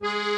[0.00, 0.32] you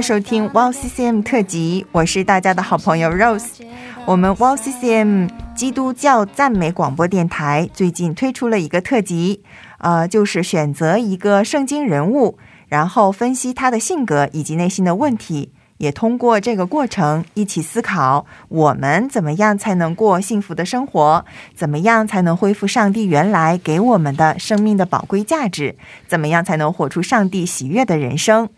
[0.00, 3.60] 收听 Wow CCM 特辑，我是大家的好朋友 Rose。
[4.06, 9.42] 我们 Wow CCM 基督教赞美广播电台最近推出了一个特辑，
[9.78, 25.76] 呃，就是选择一个圣经人物，然后分析他的性格以及内心的问题，也通过这个过程一起思考我们怎么样才能过幸福的生活，怎么样才能恢复上帝原来给我们的生命的宝贵价值，
[26.08, 28.48] 怎么样才能活出上帝喜悦的人生。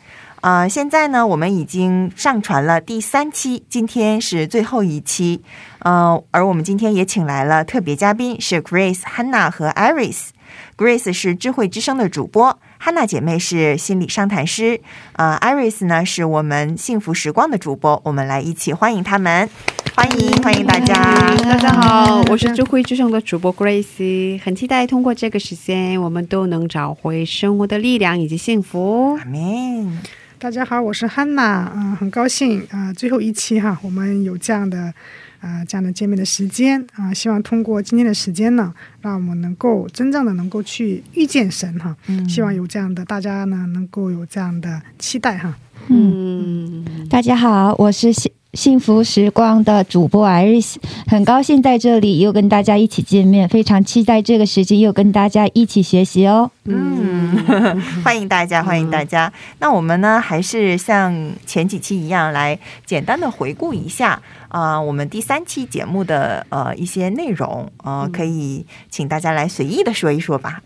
[0.43, 5.41] 啊、现在呢，我们已经上传了第三期，今天是最后一期。
[5.79, 10.31] 呃，而我们今天也请来了特别嘉宾，是 Grace、Hanna 和 Iris。
[10.77, 14.81] Grace 是智慧之声的主播，Hanna 姐妹是心理商谈师，
[15.13, 18.03] 呃，Iris 呢是我们幸福时光的主播。
[18.05, 19.49] 我们来一起欢迎他们，
[19.95, 20.97] 欢迎欢迎大家。
[21.45, 29.17] 大家好，我是智慧之声的主播 Grace，很期待通过这个时间，我们都能找回生活的力量以及幸福。
[29.21, 30.01] 阿门。
[30.43, 34.93] 大家好，我是汉娜，嗯、很高兴啊、最后一期哈，我们有这样的
[35.41, 45.55] 啊、这样的见面的时间啊、希望通过今天的时间呢，让我们能够真正的能够去遇见神哈，嗯希望有这样的大家呢能够有这样的期待哈。
[45.87, 50.75] 嗯，大家好，我是幸幸福时光的主播 Iris，
[51.07, 56.51] 很高兴在这里又跟大家一起见面，非常期待这个时间又跟大家一起学习哦。
[56.65, 59.33] 嗯， 欢迎大家，欢迎大家。
[59.59, 61.13] 那我们呢，还是像
[61.45, 70.61] 前几期一样，来简单的回顾一下啊、我们第三期节目的呃一些内容，呃，可以请大家来随意的说一说吧。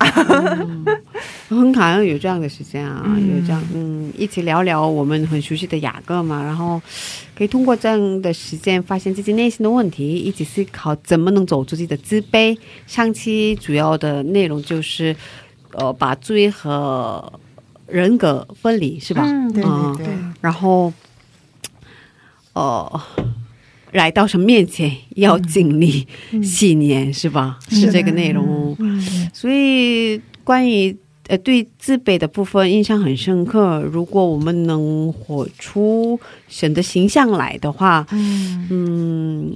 [1.48, 6.82] 很感恩有这样的时间啊， 有这样嗯，一起聊聊我们很熟悉的雅各嘛，然后
[7.38, 12.58] 可以通过这样的时间发现自己内心的问题，一起思考怎么能走出自己的自卑。
[12.88, 15.14] 上期主要的内容就是
[15.78, 17.30] 呃，把罪和
[17.86, 19.22] 人格分离，是吧？
[19.24, 20.06] 嗯，对对嗯对，
[20.40, 20.90] 然后，
[22.54, 23.02] 呃，
[23.92, 26.06] 来到神面前要经历
[26.42, 27.58] 洗年、是吧？
[27.68, 28.74] 是这个内容。
[28.78, 30.96] 嗯，所以关于
[31.28, 33.82] 呃对自卑的部分印象很深刻。
[33.82, 39.52] 如果我们能活出神的形象来的话，嗯嗯。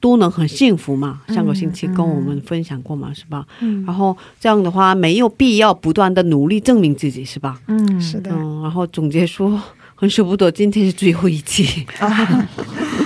[0.00, 1.20] 都能很幸福嘛？
[1.28, 3.46] 上个星期跟我们分享过嘛，是吧？
[3.60, 7.60] 嗯然后这样的话，没有必要不断的努力证明自己，是吧？
[7.68, 9.60] 嗯，是的，嗯，然后总结说，
[9.94, 11.86] 很舍不得今天是最后一期。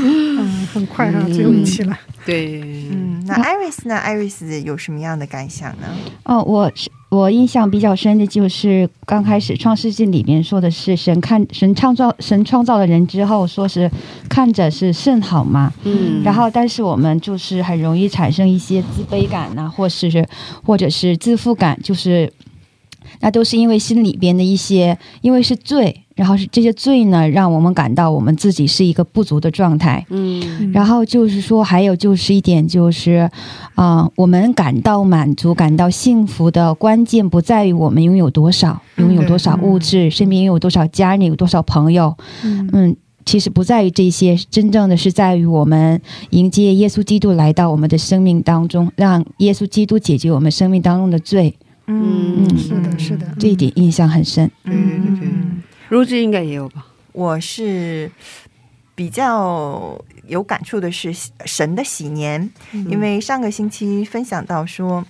[0.00, 1.96] 嗯， 很快哈，最后一期了。
[2.26, 5.86] 对，嗯，那 Iris 呢？Iris 有什么样的感想呢？
[6.24, 13.90] 哦，我是我印象比较深的就是刚开始《创世纪》里面说的是神看神创造神创造了人之后，说是
[14.28, 15.72] 看着是甚好嘛。
[15.84, 20.26] 嗯，然后，但是我们就是很容易产生一些自卑感呐、或是
[20.64, 22.32] 或者是自负感，就是
[23.20, 30.04] 那都是因为心里边的一些，因为是罪，然后是这些罪呢，让我们感到我们自己是一个不足的状态。
[30.10, 30.70] 嗯。
[30.72, 33.28] 然后就是说，还有就是一点就是，
[33.75, 39.06] 啊、我们感到满足、感到幸福的关键不在于我们拥有多少，嗯。
[39.06, 42.69] 拥有多少物质，身边拥有多少家人、有多少朋友，嗯。
[42.72, 42.97] 嗯。
[43.26, 45.98] 其实不在于这些，真正的是在于我们
[46.28, 51.54] 迎接耶稣基督来到我们的生命当中，让耶稣基督解决我们生命当中的罪，
[51.86, 52.58] 嗯嗯。
[52.58, 54.50] 是的，是的，这一点印象很深。
[54.62, 55.28] 对对对，
[55.89, 56.87] 如今应该也有吧？
[57.12, 58.11] 我是
[58.95, 59.97] 比较
[60.27, 61.15] 有感触的是
[61.45, 65.05] 神的喜年，因为上个星期分享到说，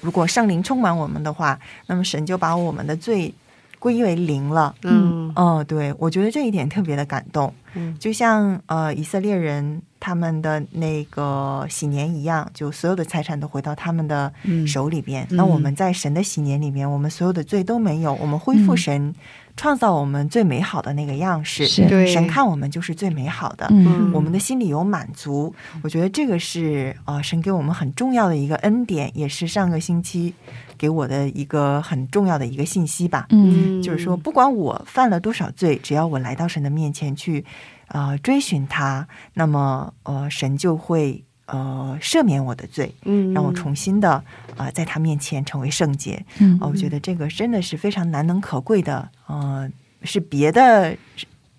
[0.00, 3.32] 如果圣灵充满我们的话，那么神就把我们的罪
[3.78, 4.74] 归为零了。
[4.82, 7.52] 嗯哦，对，我觉得这一点特别的感动。
[7.76, 15.26] 嗯就像呃以色列人他们的那个喜年一样，就所有的财产都回到他们的嗯手里边。
[15.30, 19.14] 嗯那我们在神的喜年里面，我们所有的罪都没有，我们恢复嗯神
[19.56, 21.66] 创造我们最美好的那个样式。
[21.66, 23.66] 是对神看我们就是最美好的。
[23.70, 30.32] 嗯我们的心里有满足，我觉得这个是呃神给我们很重要的一个恩典，也是上个星期
[30.76, 33.26] 给我的一个很重要的一个信息吧。
[33.30, 37.44] 嗯就是说，不管我犯了多少罪，只要我来到神的面前去，
[37.88, 43.32] 呃，追寻他，那么呃，神就会呃赦免我的罪，嗯。
[43.32, 44.22] 让我重新的
[44.56, 46.24] 呃在他面前成为圣洁。
[46.38, 46.58] 嗯。
[46.60, 49.68] 哦，我觉得这个真的是非常难能可贵的，呃，
[50.02, 50.96] 是别的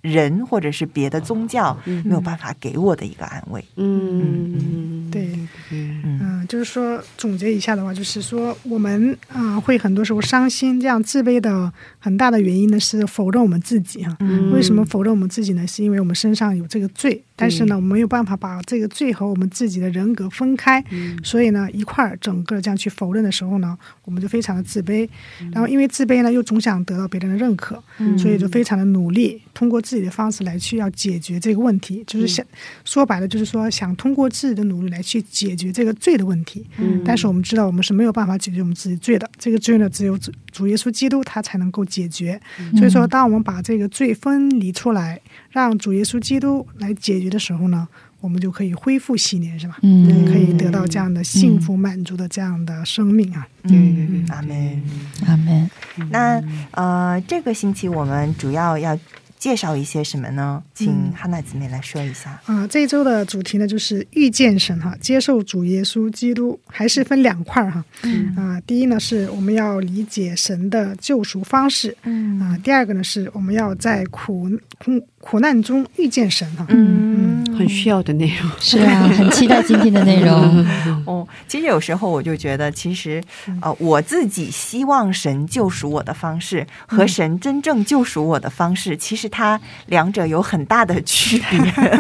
[0.01, 3.65] 人或者是别的宗教没有办法给我的一个安慰。
[3.75, 5.27] 嗯，对，
[5.71, 6.19] 嗯。
[6.21, 14.51] 嗯、就是说总结一下的话，就是说我们啊、会很多时候伤心，这样自卑的很大的原因呢是否认我们自己啊、嗯。
[14.51, 15.65] 为什么否认我们自己呢？
[15.65, 20.83] 是因为我们身上有这个罪，但是呢，我们没有办法把这个罪和我们自己的人格分开，
[21.23, 25.07] 所以呢，一块儿整个这样去否认的时候呢，我们就非常的自卑。
[25.51, 27.81] 然后因为自卑呢，又总想得到别人的认可，
[28.17, 32.45] 所以就非常的努力，通过自己的方式来去要解决这个问题，就是想
[32.83, 36.65] 说白了，就是说想通过自己的努力来去解决这个罪的问题。
[37.03, 40.17] 但是我们知道，我们是没有办法解决我们自己罪的，这个罪呢，只有
[40.55, 42.41] 主主耶稣基督他才能够解决。
[42.77, 45.19] 所以说，当我们把这个罪分离出来，
[45.51, 47.87] 让主耶稣基督来解决的时候呢，
[48.19, 49.77] 我们就可以恢复信念，是吧？
[49.83, 53.47] 嗯可以得到这样的幸福满足的这样的生命啊。
[53.63, 54.81] 嗯，阿门。
[55.27, 55.69] 阿门。
[56.09, 56.41] 那
[56.71, 58.97] 呃，这个星期我们主要要
[59.45, 60.63] 介绍一些什么呢？
[60.73, 62.41] 请哈娜姊妹来说一下。
[62.47, 67.85] 啊，这一周的主题呢就是遇见神哈，接受主耶稣基督，还是分两块儿哈。
[68.01, 74.49] 嗯啊，第一呢是我们要理解神的救赎方式嗯啊，第二个呢是我们要在苦
[74.79, 76.65] 苦苦难中遇见神哈。
[76.69, 78.51] 嗯很需要的内容。
[78.59, 80.65] 是啊， 很期待今天的内容。
[81.05, 83.23] 哦，其实有时候我就觉得，其实
[83.61, 91.59] 呃，我自己希望神救赎我的方式和神真正救赎我的方式，其实它两者有很大的区别，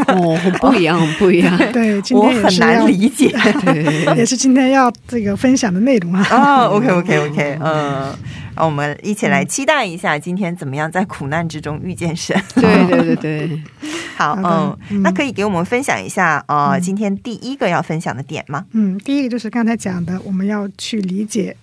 [0.09, 1.57] 哦，不一样， 不一样。
[1.71, 3.29] 对，今我天很难，理解。
[3.63, 6.27] 对， 也是今天要这个分享的内容啊。
[6.31, 8.13] 哦，OK OK OK，嗯，
[8.55, 12.35] 让我们一起来期待一下今天怎么样在苦难之中遇见神。
[12.55, 13.61] 对对对对，
[14.15, 18.65] 好，好嗯，嗯那可以给我们分享一下呃，今天第一个要分享的点吗？
[18.71, 21.55] 嗯，第一个就是刚才讲的，我们要去理解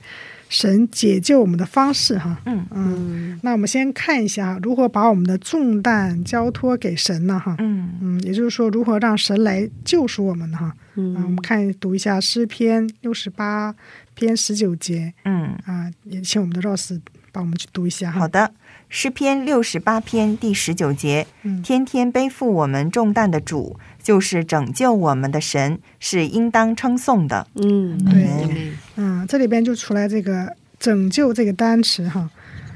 [0.48, 2.36] 神解救我们的方式哈。
[2.44, 7.56] 嗯嗯，那我们先看一下如何把我们的重担交托给神呢哈。
[7.58, 10.74] 嗯嗯，也就是说，如何让神来救赎我们呢哈。
[10.94, 13.74] 嗯啊，我们看读一下诗篇六十八
[14.14, 17.00] 篇十九节嗯，啊，也请我们的 Rose
[17.30, 18.20] 帮我们去读一下哈。
[18.20, 18.52] 好的。
[18.94, 27.46] 诗篇六十八篇第十九节：嗯天天背负我们重担的主，就是拯救我们的神，是应当称颂的。
[27.54, 32.28] 嗯，对嗯嗯，这里边就出来这个“拯救”这个单词哈，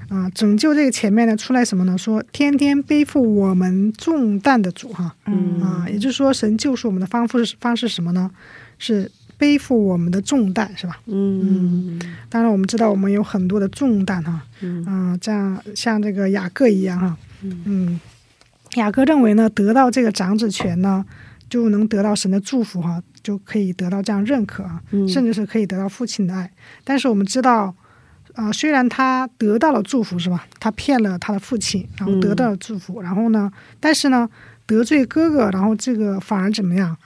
[0.09, 1.99] 啊，拯救这个前面呢出来什么呢？
[1.99, 8.31] 说天天背负我们重担的主哈，嗯啊，也就是说神救赎我们的方式方式是什么呢？
[8.79, 10.99] 是背负我们的重担是吧？
[11.07, 11.99] 嗯
[12.29, 18.01] 当然我们知道我们有很多的重担哈，嗯啊，这样像这个雅各一样哈，嗯，
[18.77, 21.05] 雅各认为呢，得到这个长子权呢，
[21.49, 26.51] 就能得到神的祝福哈，就可以得到这样认可啊，嗯甚至是可以得到父亲的爱。
[26.83, 27.75] 但是我们知道，
[28.35, 30.47] 啊、虽然他得到了祝福是吧？
[30.59, 33.51] 他骗了他的父亲，然后得到了祝福，然后呢，
[33.81, 34.29] 但是呢，
[34.67, 36.97] 得罪哥哥，然后这个反而怎么样？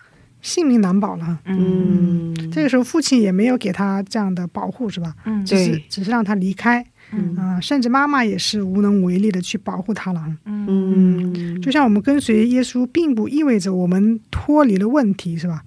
[0.42, 1.38] 性命难保了。
[1.44, 5.14] 嗯，这个时候，父亲也没有给他这样的保护，是吧？
[5.24, 10.22] 嗯只是只是让他离开，嗯啊、甚至妈妈也是无能为力的去保护他了。
[10.44, 15.62] 嗯就像我们跟随耶稣，并不意味着我们脱离了问题，是吧？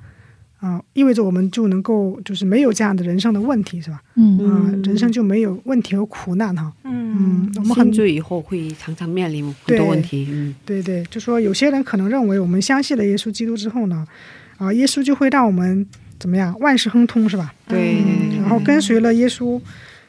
[0.60, 4.02] 啊、意味着我们就能够就是没有这样的人生的问题，是吧？
[4.16, 6.72] 嗯啊、人生就没有问题和苦难哈。
[6.86, 10.26] 嗯嗯，我们很久以后会常常面临很多问题。
[10.32, 14.08] 嗯对对，就说有些人可能认为我们相信了耶稣基督之后呢，
[14.58, 15.86] 啊、耶稣就会让我们
[16.20, 17.54] 怎么样，万事亨通，是吧？
[17.68, 19.60] 对对然后跟随了耶稣，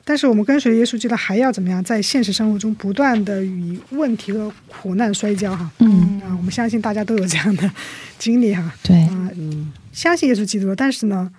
[0.04, 5.70] 但是我们跟随耶稣基督还要怎么样，在现实生活中不断的与问题和苦难摔跤哈。
[5.78, 7.70] 嗯，啊，我们相信大家都有这样的
[8.18, 8.72] 经历哈。
[8.82, 11.30] 对，啊、嗯相信耶稣基督，但是呢，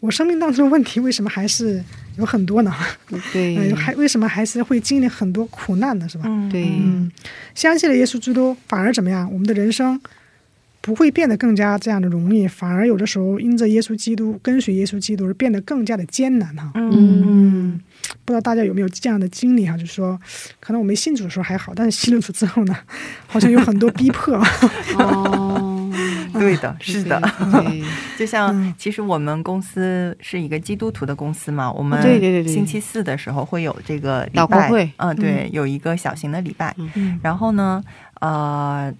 [0.00, 1.82] 我生命当中的问题为什么还是
[2.16, 2.74] 有很多呢？
[3.32, 6.08] 对呃，还为什么还是会经历很多苦难呢？
[6.08, 6.24] 是吧？
[6.26, 7.10] 嗯对嗯，
[7.54, 9.30] 相信了耶稣基督，反而怎么样？
[9.32, 10.00] 我们的人生
[10.80, 16.70] 不会变得更加这样的容易，反而有的时候因着耶稣基督跟随耶稣基督而变得更加的艰难哈。
[16.74, 17.80] 嗯嗯，
[18.24, 19.76] 不知道大家有没有这样的经历哈？
[19.76, 20.18] 就是说，
[20.58, 22.76] 可能我没信主的时候还好，但是信了主之后呢，
[23.26, 24.34] 好像有很多逼迫。
[24.96, 25.92] 哦，
[26.32, 27.20] 对的，是的。
[27.52, 27.84] 对，
[28.18, 36.74] 就像嗯其实我们公司是一个基督徒的公司嘛，我们对对对对星期四的时候会有这个礼祷告拜，会嗯，对，有一个小型的礼拜。
[36.94, 37.82] 嗯然后呢，
[38.20, 38.92] 呃，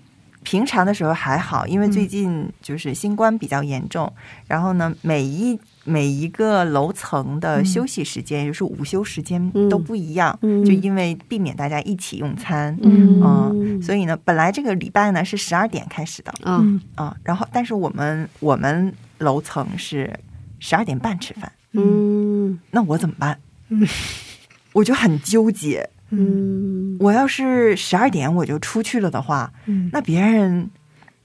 [0.43, 4.11] 平常的时候还好，因为最近就是新冠比较严重，
[4.47, 9.69] 然后呢，每一每一个楼层的休息时间，也就是午休时间嗯。
[9.69, 10.65] 都不一样，嗯。
[10.65, 12.77] 就因为避免大家一起用餐。
[12.83, 13.21] 嗯。
[13.23, 16.81] 嗯，所以呢，本来这个礼拜呢是十二点开始的啊嗯。
[16.95, 20.19] 啊，然后但是我们我们楼层是
[20.59, 22.59] 十二点半吃饭，嗯。
[22.71, 23.39] 那我怎么办？
[23.69, 23.87] 嗯，
[24.73, 30.69] 我就很纠结，嗯我要是十二点我就出去了的话，嗯，那别人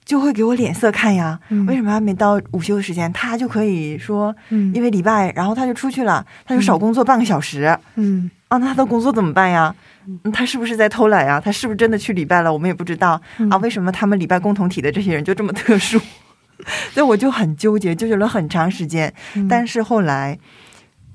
[0.05, 1.39] 就会给我脸色看呀。
[1.49, 8.57] 嗯为什么还没到午休的时间，他就可以说嗯因为礼拜，然后他就出去了，他就少工作半个小时、嗯啊？
[8.57, 9.75] 那他的工作怎么办呀？
[10.07, 11.41] 嗯他是不是在偷懒呀？
[11.43, 12.53] 他是不是真的去礼拜了？
[12.53, 13.57] 我们也不知道、嗯啊。
[13.57, 15.99] 为什么他们礼拜共同体的这些人就这么特殊？
[16.93, 19.13] 所以我就很纠结，纠结了很长时间。
[19.35, 20.37] 嗯但是后来，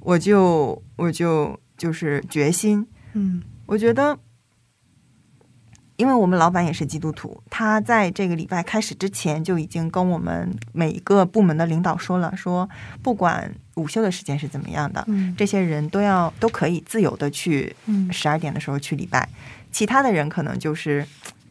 [0.01, 4.19] 我就我就就是决心，嗯我觉得，
[5.97, 12.69] 因为我们老板也是基督徒，他在这个礼拜开始之前就已经跟我们每一个部门的领导说了，说
[13.01, 19.29] 不管午休的时间是怎么样的，嗯这些人都要都可以自由的去嗯十二点的时候去礼拜，
[19.71, 21.07] 其他的人可能就是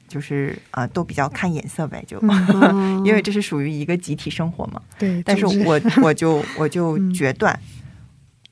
[0.09, 4.81] 就是啊、呃都比较看眼色呗，就、 哦因为这是属于一个集体生活嘛。
[4.97, 7.57] 对，但是我 我就我就嗯决断，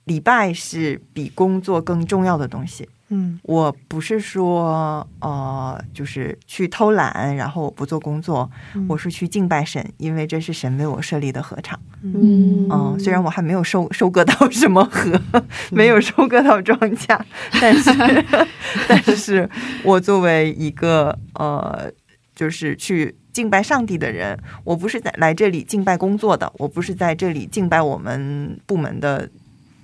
[0.06, 2.88] 礼拜是比工作更重要的东西。
[3.10, 3.40] 嗯。
[3.44, 8.86] 我不是说呃，就是去偷懒，然后我不做工作，嗯。
[8.90, 11.80] 我是去敬拜神，因为这是神为我设立的禾场。
[12.02, 12.68] 嗯。
[12.70, 15.22] 嗯，虽然我还没有收收割到什么禾，
[15.72, 17.20] 没有收割到庄稼，
[17.62, 17.92] 但是
[18.88, 19.50] 但是
[19.84, 21.92] 我作为一个呃，
[22.36, 29.30] 就是去敬拜上帝的人，我不是在来这里敬拜工作的，我不是在这里敬拜我们部门的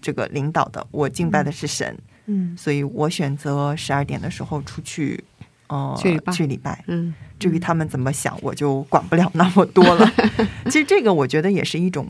[0.01, 1.87] 这个领导的，我敬拜的是神。
[1.87, 2.03] 嗯
[2.57, 5.23] 所以我选择十二点的时候出去，
[5.67, 6.83] 呃，去礼拜去礼拜。
[6.87, 10.09] 嗯至于他们怎么想，我就管不了那么多了。
[10.65, 12.07] 其实这个我觉得也是一种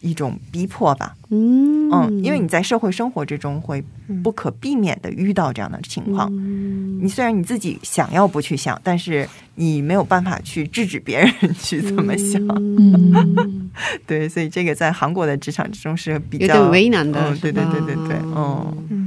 [0.00, 6.28] 一种逼迫吧，嗯嗯，因为你在社会生活之中会嗯不可避免的遇到这样的情况。
[6.32, 12.42] 嗯你虽然你自己想要不去想，但是你没有办法去制止别人去这么想。
[12.58, 13.70] 嗯
[14.06, 19.03] 对，所以这个在韩国的职场之中是比较为难的嗯，对对对对对，嗯，嗯。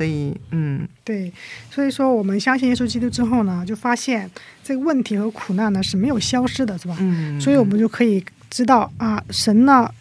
[0.00, 1.30] 所以嗯对，
[1.70, 4.30] 所以说我们相信耶稣基督之后呢，就发现
[4.64, 6.96] 这个问题和苦难呢是没有消失的，是吧？
[7.00, 9.92] 嗯，所以我们就可以知道啊，神呢，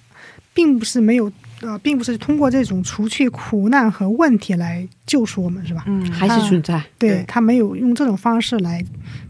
[0.53, 1.29] 并不是没有
[1.59, 5.83] 呃，并不是通过这种除去苦难和问题来救赎我们，是吧？
[5.87, 8.81] 嗯还是存在，对对他没有用这种方式来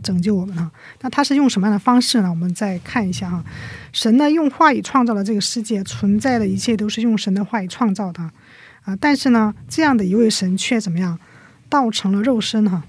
[0.03, 0.69] 拯救我们哈。
[1.01, 2.29] 那他是用什么样的方式呢？
[2.29, 3.43] 我们再看一下哈。
[3.91, 8.29] 神呢用话语创造了这个世界，存在的一切都是用神的话语创造的
[8.89, 8.97] 啊。
[8.99, 11.17] 但是呢，这样的一位神却怎么样，
[11.69, 12.83] 道成了肉身哈。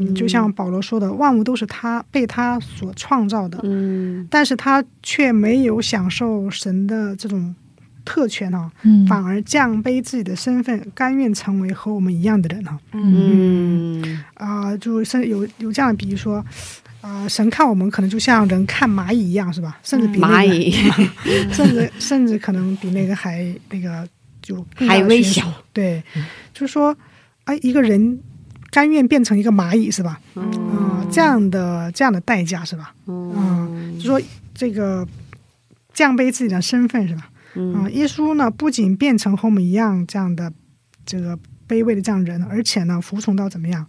[0.00, 7.52] 嗯，就像保罗说的，万物都是他被他所创造的，嗯但是他却没有享受神的这种
[8.04, 12.78] 特权哈，嗯反而降卑自己的身份，甘愿成为和我们一样的人哈。
[12.92, 16.44] 嗯嗯啊、就甚至有有这样的比喻说，
[17.00, 19.80] 啊、神看我们可能就像人看蚂蚁一样，是吧？
[19.82, 20.70] 甚至比、那个、蚂蚁
[21.50, 24.08] 甚至甚至可能比那个还那个
[24.48, 25.64] 就还微的悬殊小。
[25.74, 26.02] 对，
[26.54, 26.96] 就是说，
[27.44, 28.18] 哎、一个人
[28.70, 30.18] 甘愿变成一个蚂蚁，是吧？
[30.34, 32.94] 哦啊、这样的这样的代价是吧？
[33.06, 34.20] 嗯就说
[34.54, 35.06] 这个
[35.92, 37.22] 降卑自己的身份是吧？
[37.24, 40.50] 啊、嗯耶稣呢不仅变成和我们一样这样的
[41.04, 41.38] 这个
[41.68, 43.84] 卑微的这样人，而且呢服从到怎么样，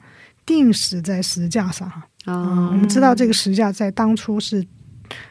[0.45, 2.05] 定死在十字架上哈。
[2.25, 4.65] 啊、啊我们知道这个十字架在当初是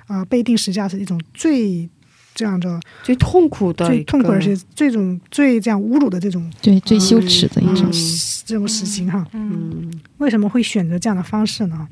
[0.06, 1.88] 啊、被定十字架是一种最
[2.38, 7.92] 这样的最痛苦的最痛苦而且这种最这样侮辱的这种对最羞耻的一啊、种嗯
[8.46, 9.26] 这种死刑哈。
[9.32, 11.88] 嗯为什么会选择这样的方式呢？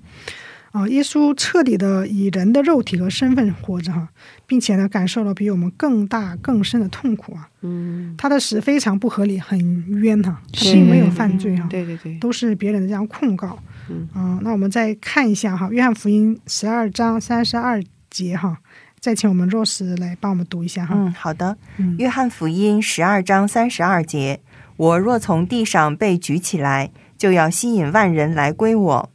[0.71, 4.07] 啊，耶稣彻底的以人的肉体和身份活着哈，
[4.47, 7.49] 并且呢，感受了比我们更大更深的痛苦啊。
[7.63, 9.59] 嗯，他的死非常不合理，很
[10.01, 13.59] 冤哈，他是并没有犯罪哈，对对对，都是别人的这样控告。
[13.89, 18.59] 嗯啊那我们再看一下哈，《约翰福音》十二章三十二节哈，
[19.07, 20.97] 再请我们 Rose 来帮我们读一下哈。
[20.97, 21.57] 嗯，好的。
[21.77, 24.41] 嗯约翰福音十二章三十二节：
[24.77, 29.09] 我若从地上被举起来，就要吸引万人来归我。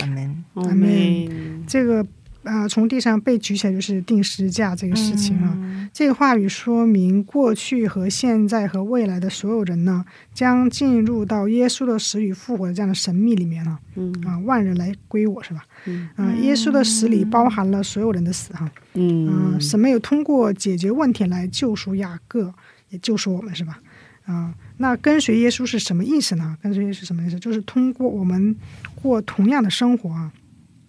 [0.00, 0.44] 阿门。
[0.52, 2.06] 阿门门，这个
[2.42, 5.52] 啊、从地上被举起来就是定十字架这个事情啊。
[5.56, 13.76] 嗯这个话语说明，过去和现在和未来的所有人呢，将进入到耶稣的死与复活的这样的神秘里面了。
[13.96, 15.64] 嗯啊，万人来归我是吧？
[15.86, 18.70] 嗯啊，耶稣的死里包含了所有人的死哈。
[18.94, 22.54] 嗯，嗯神没有通过解决问题来救赎雅各，
[22.90, 23.80] 也救赎我们是吧？
[24.26, 26.56] 啊，那跟随耶稣是什么意思呢？
[26.62, 27.36] 跟随耶稣是什么意思？
[27.40, 28.54] 就是通过我们
[28.94, 30.30] 过同样的生活啊，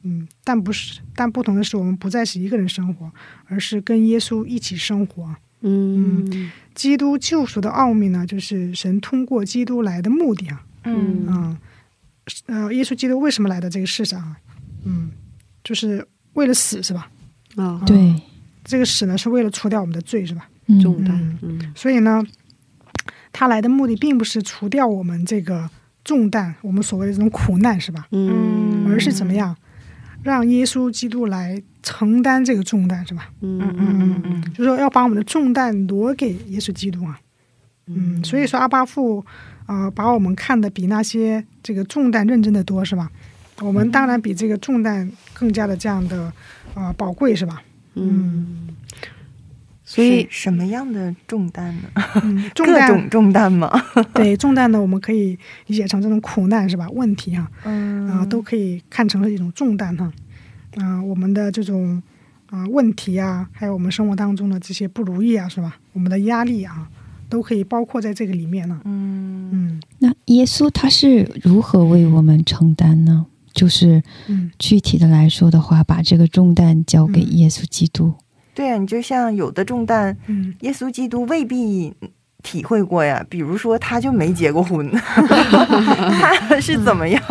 [0.03, 3.11] 嗯，但不是，但不同的是，我们不再是一个人生活，
[3.45, 5.39] 而是跟耶稣一起生活啊。
[5.63, 10.63] 嗯基督救赎的奥秘呢，就是神通过基督来的目的啊。
[10.85, 11.57] 嗯嗯，
[12.47, 14.37] 呃，耶稣基督为什么来到这个世上啊？
[14.85, 15.11] 嗯，
[15.63, 17.11] 就是为了死是吧？
[17.57, 18.15] 啊，对，
[18.63, 20.49] 这个死呢，是为了除掉我们的罪是吧？
[20.67, 22.25] 嗯重担嗯，嗯所以呢，
[23.31, 25.69] 他来的目的并不是除掉我们这个
[26.03, 28.07] 重担，我们所谓的这种苦难是吧？
[28.11, 29.55] 嗯，而是怎么样
[30.23, 33.29] 让耶稣基督来承担这个重担是吧？
[33.41, 37.19] 嗯嗯嗯嗯嗯就是说要把我们的重担挪给耶稣基督啊。
[37.87, 39.25] 嗯，所以说阿巴父
[39.65, 43.09] 啊、呃把我们看的比那些这个重担认真的多是吧？
[43.61, 46.23] 我们当然比这个重担更加的这样的
[46.73, 47.61] 啊、呃宝贵是吧？
[47.95, 48.69] 嗯，
[49.95, 51.89] 所以什么样的重担呢？
[52.23, 53.69] 嗯， 重担各种重担吗？
[54.13, 56.87] 对重担呢，我们可以理解成这种苦难是吧？
[56.91, 60.09] 问题哈、嗯啊、都可以看成是一种重担哈。
[60.77, 62.01] 啊、我们的这种
[62.45, 65.77] 啊、问题啊，还有我们生活当中的这些不如意啊，是吧？
[65.91, 66.87] 我们的压力啊，
[67.27, 68.79] 都可以包括在这个里面呢。
[68.85, 73.25] 嗯嗯那耶稣他是如何为我们承担呢？
[73.53, 78.13] 就是嗯具体的来说的话，把这个重担交给耶稣基督。
[78.53, 81.93] 对啊，你就像有的重担，嗯，耶稣基督未必
[82.43, 83.25] 体会过呀。
[83.29, 87.21] 比如说，他就没结过婚， 他是怎么样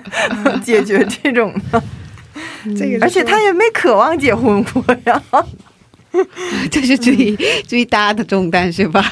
[0.64, 1.82] 解决这种的？
[2.78, 5.22] 这个而且他也没渴望结婚过呀。
[6.70, 7.34] 这是最
[7.66, 9.02] 最大的重担是吧？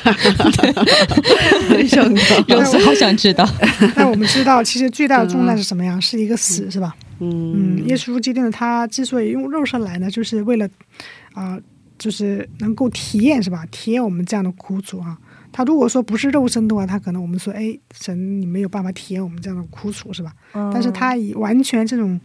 [1.88, 3.49] 重担肉丝好想知道，
[3.97, 5.99] 但我们知道，其实最大的重担是什么呀？
[5.99, 6.95] 是一个死，是吧？
[7.21, 10.69] 嗯嗯，耶稣基督呢，他之所以用肉身来呢，就是为了
[11.35, 11.59] 啊、
[11.99, 13.65] 就是能够体验，是吧？
[13.71, 15.19] 体验我们这样的苦楚啊。
[15.53, 20.33] 他如果说不是肉身的话，他可能我们说，哎，神你没有办法体验我们这样的苦楚，是吧？
[20.73, 22.21] 但是他以完全这种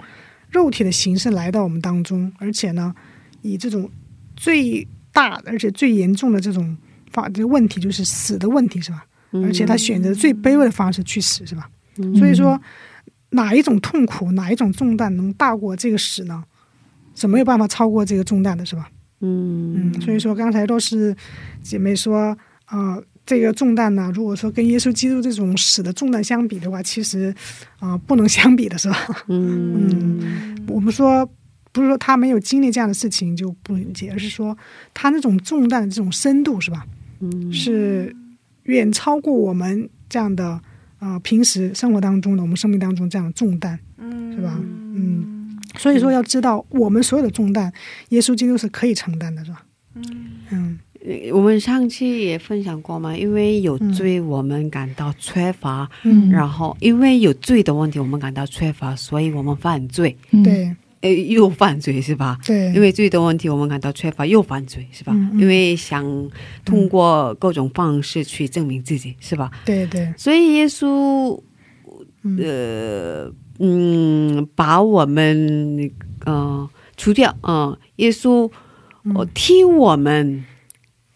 [0.50, 2.94] 肉体的形式来到我们当中，而且呢，
[3.42, 3.90] 以这种
[4.36, 6.78] 最大而且最严重的这种
[7.12, 9.06] 法这个问题，就是死的问题，是吧？
[9.44, 11.70] 而且他选择最卑微的方式去死，是吧？
[12.18, 12.62] 所以说，
[13.32, 16.44] 哪一种痛苦，哪一种重担能大过这个死呢？
[17.16, 18.88] 是没有办法超过这个重担的，是吧？
[19.22, 21.16] 嗯嗯，所以说刚才都是
[21.62, 27.34] 姐妹说，啊，这个重担呢，如果说跟耶稣基督这种死的重担相比的话，其实
[27.80, 28.98] 啊、不能相比的，是吧？
[29.30, 31.28] 嗯我们说
[31.72, 34.58] 不是说他没有经历这样的事情就不理解，而是说
[34.94, 36.86] 他那种重担的这种深度，是吧？
[37.20, 38.16] 嗯是
[38.64, 40.60] 远超过我们这样的
[41.00, 43.80] 啊、平时生活当中的我们生命当中这样的重担。
[43.98, 45.35] 嗯是吧嗯，
[45.78, 47.72] 所以说要知道，我们所有的重担，
[48.10, 49.66] 耶稣基督是可以承担的，是吧？
[49.96, 50.04] 嗯。
[50.52, 50.80] 嗯。
[51.32, 56.32] 我们上期也分享过嘛，因为有罪，我们感到缺乏，嗯。
[56.32, 60.76] 然后因为有罪的问题，我们感到缺乏，所以我们犯罪，嗯，对。
[61.02, 62.40] 呃，又犯罪是吧？
[62.44, 65.14] 对，因为罪的问题，我们感到缺乏，又犯罪是吧？
[65.34, 66.04] 因为想
[66.64, 69.52] 通过各种方式去证明自己是吧？
[69.64, 71.40] 对对，所以耶稣
[72.24, 72.40] 嗯。
[72.42, 78.50] 呃嗯，把我们那个呃除掉，嗯、耶稣
[79.04, 80.44] 呃嗯替我们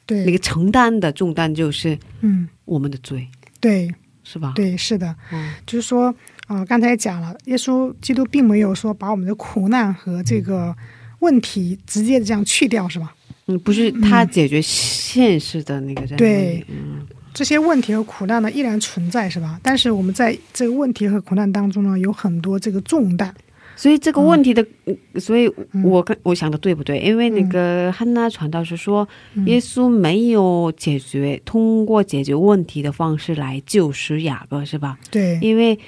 [0.06, 0.26] 对。
[0.26, 2.48] 那个承担的重担就是嗯。
[2.66, 3.28] 我们的罪，
[3.60, 3.90] 对。
[4.22, 5.54] 是吧？，对，是的，嗯。
[5.66, 6.14] 就是说
[6.46, 10.76] 啊、刚才也讲了，耶稣基督并没有说把我们的苦难和这个
[11.20, 13.16] 问题直接这样去掉，是吧？
[13.48, 16.64] 嗯，不是他解决现实的那个对。
[16.70, 19.60] 嗯这些问题和苦难呢依然存在，是吧？
[19.62, 23.34] 但是我们在这个问题和苦难当中呢，有很多这个重担。
[23.76, 27.00] 所以这个问题的，嗯所以嗯我跟我想的对不对？
[27.00, 34.98] 因为那个汉娜传道是说，嗯耶稣没有解决通过解决问题的方式来救赎雅各，是吧？
[35.10, 35.80] 对因为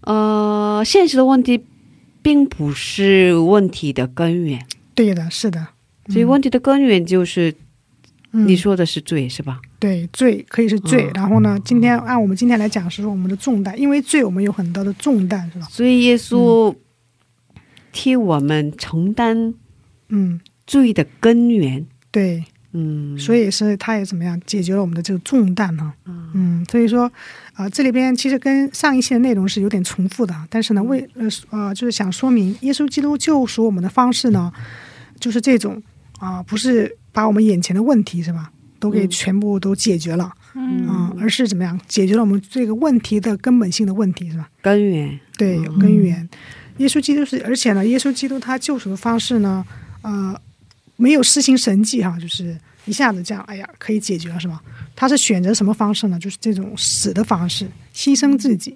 [0.00, 1.62] 呃，现实的问题
[2.22, 5.66] 并不是问题的根源，对的，是的。
[6.08, 7.52] 所以问题的根源就是
[8.36, 9.58] 嗯、你说的是罪，是吧？
[9.78, 11.12] 对罪可以是罪，嗯。
[11.14, 15.66] 然后呢，今天按我们今天来讲是说我们的重担，因为罪我们有很多的重担，是吧？
[15.70, 16.74] 所以耶稣
[17.92, 19.54] 替我们承担
[20.10, 25.94] 嗯，罪的根源，对，嗯，所以是他也怎么样解决了我们的这个重担呢。
[26.34, 27.10] 嗯，所以说
[27.54, 34.52] 啊、这里边其实跟上一期的内容是有点重复的，但是呢，为呃呃，就是想说明耶稣基督救赎我们的方式呢，
[35.18, 35.82] 就是这种
[36.18, 44.48] 啊、不是把我们眼前的问题是吧，都给嗯全部都解决了嗯啊、而是怎么样解决了我们这个问题的根本性的问题是吧？
[44.62, 46.26] 根源，对，有根源。
[46.78, 49.64] 耶稣基督是，而且呢，耶稣基督他救赎的方式呢，
[50.00, 50.34] 呃，
[50.96, 54.62] 没有施行神迹哈，就是一下子这样，哎呀，可以解决了是吧？
[54.94, 56.18] 他是选择什么方式呢？
[56.18, 58.74] 就是这种死的方式，牺牲自己，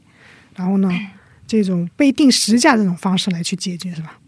[0.54, 0.90] 然后呢，
[1.46, 4.18] 这种被定十架这种方式来去解决是吧？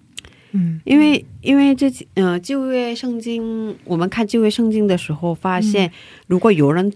[0.52, 0.80] 嗯。
[0.84, 5.90] 因为因为这呃旧约圣经，我们看旧约圣经的时候，发现、
[6.26, 6.92] 如果有人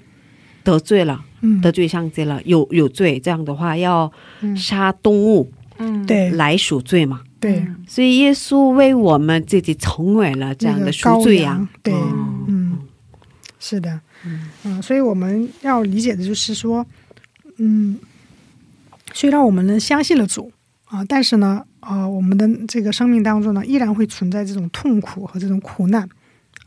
[0.62, 4.56] 得罪了，嗯，得罪上帝了，有有罪，这样的话要嗯。
[4.56, 6.30] 杀动物嗯，对。
[6.30, 7.22] 来赎罪嘛。
[7.38, 12.12] 对，所以耶稣为我们自己成为了这样的赎罪羊那个羊，对。
[12.12, 12.46] 嗯。
[12.48, 12.78] 嗯，
[13.60, 14.00] 是的，
[14.64, 16.84] 嗯所以我们要理解的就是说，
[17.58, 17.98] 嗯，
[19.12, 20.50] 虽然我们呢相信了主
[20.86, 26.08] 啊，但是呢，呃，我们的这个生命当中呢，依然会存在这种痛苦和这种苦难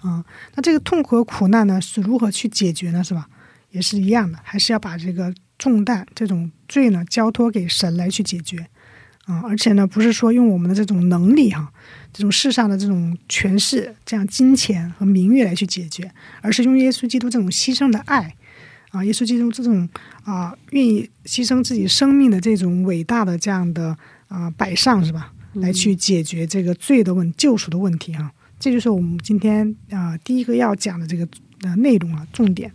[0.02, 0.24] 啊。
[0.56, 3.04] 那这个痛苦和苦难呢，是如何去解决呢？
[3.04, 3.28] 是吧？
[3.72, 8.65] 也是一样的，还是要把这个重担、这种罪呢，交托给神来去解决
[9.26, 9.41] 啊。
[9.43, 11.72] 而且呢，不是说用我们的这种能力哈，
[12.12, 18.36] 这种世上的这种权势、这样金钱和名誉来去解决，而是用耶稣基督这种牺牲的爱。
[18.91, 19.88] 啊，耶稣基督这种
[20.24, 23.95] 啊，愿意牺牲自己生命的这种伟大的这样的
[24.30, 25.34] 啊摆上是吧？
[25.54, 31.28] 来去解决这个罪的问救赎的问题哈，这就是我们今天啊第一个要讲的这个
[31.63, 32.72] 呃内容啊重点。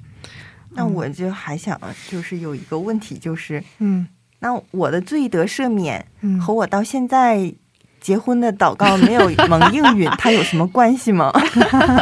[0.70, 4.06] 那我就还想就是有一个问题就是，嗯，
[4.40, 6.04] 那我的罪得赦免
[6.40, 7.54] 和我到现在
[8.00, 11.30] 结婚的祷告没有 蒙应允，它有什么关系吗？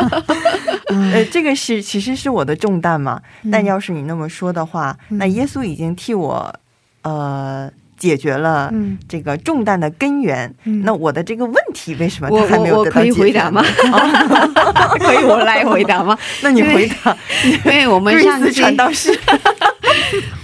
[0.88, 3.20] 呃，这个是其实是我的重担嘛。
[3.52, 6.54] 但要是你那么说的话，那耶稣已经替我
[7.02, 7.70] 呃
[8.02, 8.68] 解决了
[9.08, 10.52] 这个重担的根源。
[10.82, 13.14] 那我的这个问题为什么他还没有得到解决？
[13.14, 13.62] 可以回答吗？
[14.98, 16.18] 可以我来回答吗？
[16.42, 19.16] 那你回答，因为我们上次传道士，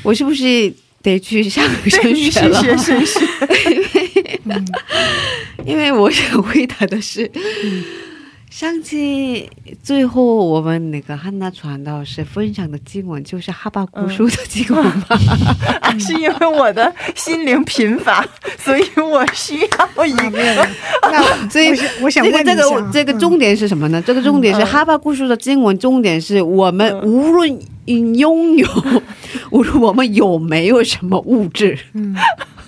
[0.05, 2.63] 我是不是得去上升学了？
[2.79, 3.27] 升学，
[3.67, 4.11] 因为
[5.65, 7.29] 因为我想回答的是。
[8.51, 9.49] 上期
[9.83, 15.05] 最后我们那个汉娜传道是分享的经文，就是哈巴古书的经文吗？
[16.01, 18.27] 是因为我的心灵贫乏，
[18.59, 20.69] 所以我需要一个。
[21.03, 24.03] 那所以 我想问这个这个这个重点是什么呢？
[24.03, 27.49] 这个重点是哈巴古书的经文，重点是我们无论
[27.87, 28.69] 拥有，
[29.51, 31.79] 无论我们有没有什么物质。
[31.93, 32.17] 嗯。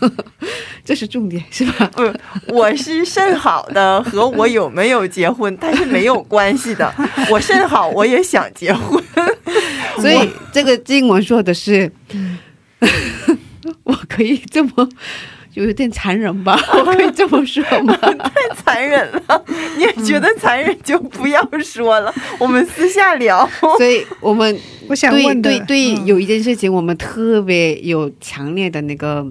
[0.85, 1.91] 这是重点是吧？
[1.97, 2.15] 嗯，
[2.49, 6.93] 我是甚好的，和我有没有结婚，但是没有关系的。
[7.31, 9.03] 我甚好，我也想结婚，
[10.01, 11.91] 所以这个经文说的是，
[13.85, 14.89] 我可以这么。
[15.53, 17.93] 就有点残忍吧，我可以这么说吗？
[17.97, 19.45] 太残忍了，
[19.77, 23.45] 你也觉得残忍就不要说了，我们私下聊。
[23.77, 29.27] 所以，我们我想问对对对，有一件事情，我们特别有强烈的那个。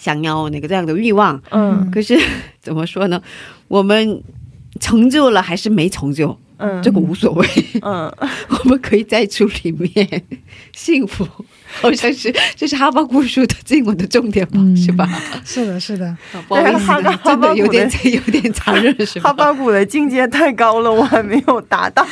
[0.00, 2.18] 想要那个这样的欲望，嗯，可是
[2.62, 3.20] 怎么说呢？
[3.68, 4.22] 我们
[4.80, 7.46] 成就了还是没成就，嗯，这个无所谓，
[7.82, 8.10] 嗯，
[8.48, 10.22] 我们可以在主里面
[10.72, 11.28] 幸福，
[11.82, 15.06] 好像是这是哈巴古书的经文的重点吧，是吧？
[15.44, 16.16] 是的，是的，
[16.48, 16.86] 不好意思，
[17.24, 19.28] 真的有点有点残忍，是吧？
[19.28, 22.06] 哈巴古的境界太高了，我还没有达到，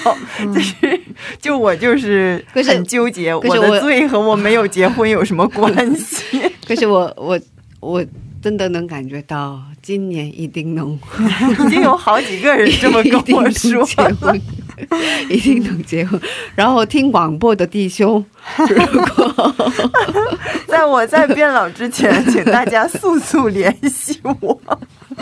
[0.54, 1.00] 就是
[1.40, 6.38] 就我就是很纠结，我的罪和我没有结婚有什么关系？
[6.68, 7.40] 可是我我。
[7.80, 8.04] 我
[8.42, 10.98] 真的能感觉到，今年一定能，
[11.66, 13.86] 已经有好几个人这么跟我说，
[15.30, 16.20] 一定能结婚。
[16.54, 18.24] 然后听广播的弟兄，
[18.68, 19.54] 如果
[20.66, 24.60] 在我在变老之前，请大家速速联系我。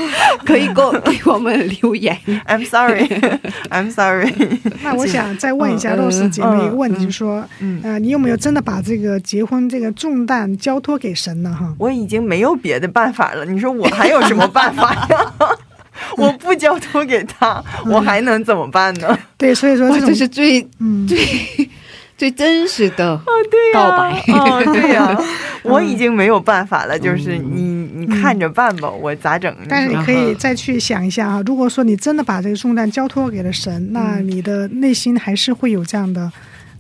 [0.45, 2.17] 可以给给我们留言。
[2.47, 3.07] I'm sorry,
[3.71, 4.33] I'm sorry。
[4.83, 7.45] 那我想再问一下肉丝姐妹一个问题，就是说，
[7.83, 11.57] 呃，你有没有真的把这个结婚这个重担交托给神呢？
[11.59, 13.45] 哈，我已经没有别的办法了。
[13.45, 15.35] 你说我还有什么办法呀？
[16.19, 19.19] 我不交托给他，我还能怎么办呢？
[19.39, 20.61] 对，所以说这是最
[21.09, 21.19] 最。
[22.17, 23.21] 最真实的
[23.75, 24.23] 告白，
[24.65, 25.17] 对呀，
[25.63, 29.55] 我已经没有办法了，就是你你看着办吧，我咋整？
[29.69, 36.33] 但是你可以再去想一下啊，如果说你真的把这个重担交托给了神，那你的内心还是会有这样的。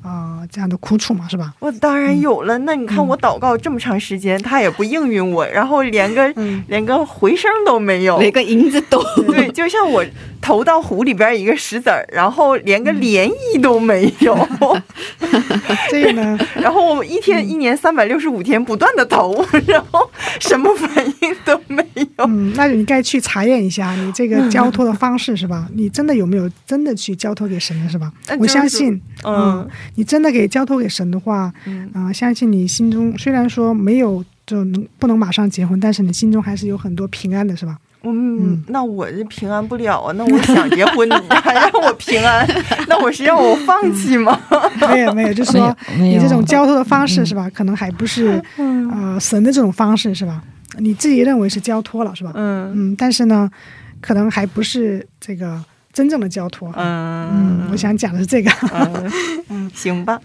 [0.07, 1.53] 啊，这样的苦楚嘛，是吧？
[1.59, 2.57] 我当然有了。
[2.59, 6.33] 那你看，我祷告这么长时间，他也不应允我，然后连个
[6.69, 10.05] 连个回声都没有，连个银子都对，就像我
[10.41, 14.37] 投到湖里边一个石子儿，然后连个涟漪都没有。
[15.91, 22.25] 这个呢， 然后我一天一年三百六十五天不断的投， 然后什么反应都没有。
[22.27, 25.67] 嗯，那你该去查验一下你这个交托的方式是吧？
[25.75, 28.13] 你真的有没有真的去交托给神了是吧？
[28.39, 29.69] 我相信，嗯。
[29.97, 31.53] 你真的给交托给神的话，
[31.93, 37.77] 啊，相信你心中虽然说没有就能不能马上结婚，但是你心中还是有很多平安的，是吧？
[38.09, 40.13] 嗯，那我这平安不了啊！
[40.17, 42.47] 那我想结婚，你还让我平安？
[42.87, 44.41] 那我是让我放弃吗？
[44.93, 47.51] 没有没有，就是说你这种交托的方式是吧？
[47.53, 50.41] 可能还不是呃神的这种方式是吧？
[50.79, 52.31] 你自己认为是交托了是吧？
[52.35, 53.51] 嗯嗯，但是呢，
[54.01, 55.65] 可能还不是这个。
[55.97, 57.31] 真正的交托，嗯。
[57.33, 58.51] 嗯，我想讲的是这个，
[59.49, 60.21] 嗯， 行吧，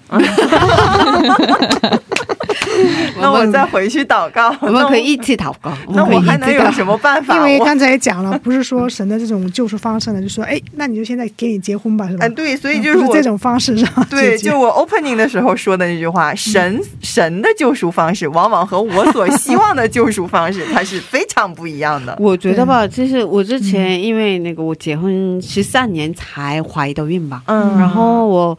[3.22, 4.54] 那我再回去祷告。
[4.62, 5.72] 我们可以一起祷告。
[5.90, 7.36] 那我还能有什么办法？
[7.36, 12.26] 因为刚才也讲了，不是说神的这种救赎方式呢，就说哎，那你就现在给你结婚吧，是吧？
[12.26, 13.88] 哎，对，所以就是这种方式上？
[14.10, 22.18] 对，就我 opening 的时候说的那句话，神神的救赎方式，往往和我所希望的救赎方式，它是非常不一样的。
[22.20, 28.58] 我觉得吧，其实我之前因为那个我结婚十三年才怀的孕吧，嗯，然后我。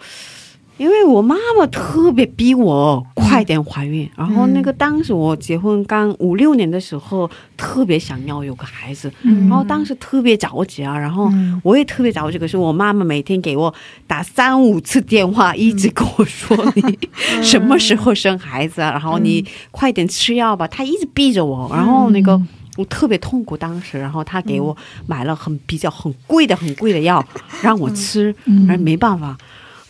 [0.82, 11.30] 因为我妈妈特别逼我快点怀孕，然后那个当时我结婚刚五六年的时候，特别想要有个孩子，然后当时特别着急啊，然后
[11.62, 13.72] 我也特别着急，可是我妈妈每天给我
[14.08, 16.98] 打三五次电话，一直跟我说你
[17.44, 22.42] 什么时候生孩子啊，然后你快点吃药吧，她一直逼着我，然后那个
[22.76, 27.24] 我特别痛苦当时，然后她给我买了很比较很贵的很贵的药
[27.62, 28.34] 让我吃，
[28.68, 29.38] 而没办法。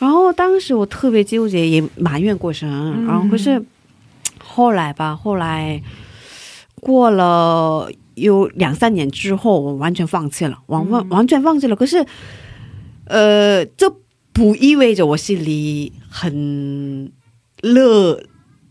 [0.03, 2.69] 然后当时我特别纠结，也埋怨过神。
[3.07, 3.65] 然后可是
[4.45, 5.81] 后来吧，后来
[6.81, 11.77] 过了有两三年之后，我完全放弃了，完完完全放弃了。
[11.77, 12.05] 可是，
[13.05, 13.95] 呃，这
[14.33, 17.13] 不意味着我心里很
[17.61, 18.21] 乐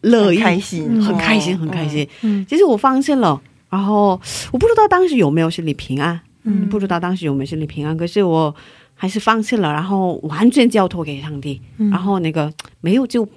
[0.02, 2.06] 乐意开心，很开心，很开心。
[2.24, 4.20] 嗯其实我放弃了，然后
[4.52, 7.96] 我不知道当时有没有心理平安，嗯，不知道当时有没有心理平安。
[7.96, 8.54] 可是我。
[9.02, 11.60] 还是放弃了，然后完全交托给上帝，
[11.90, 13.28] 然后那个没有就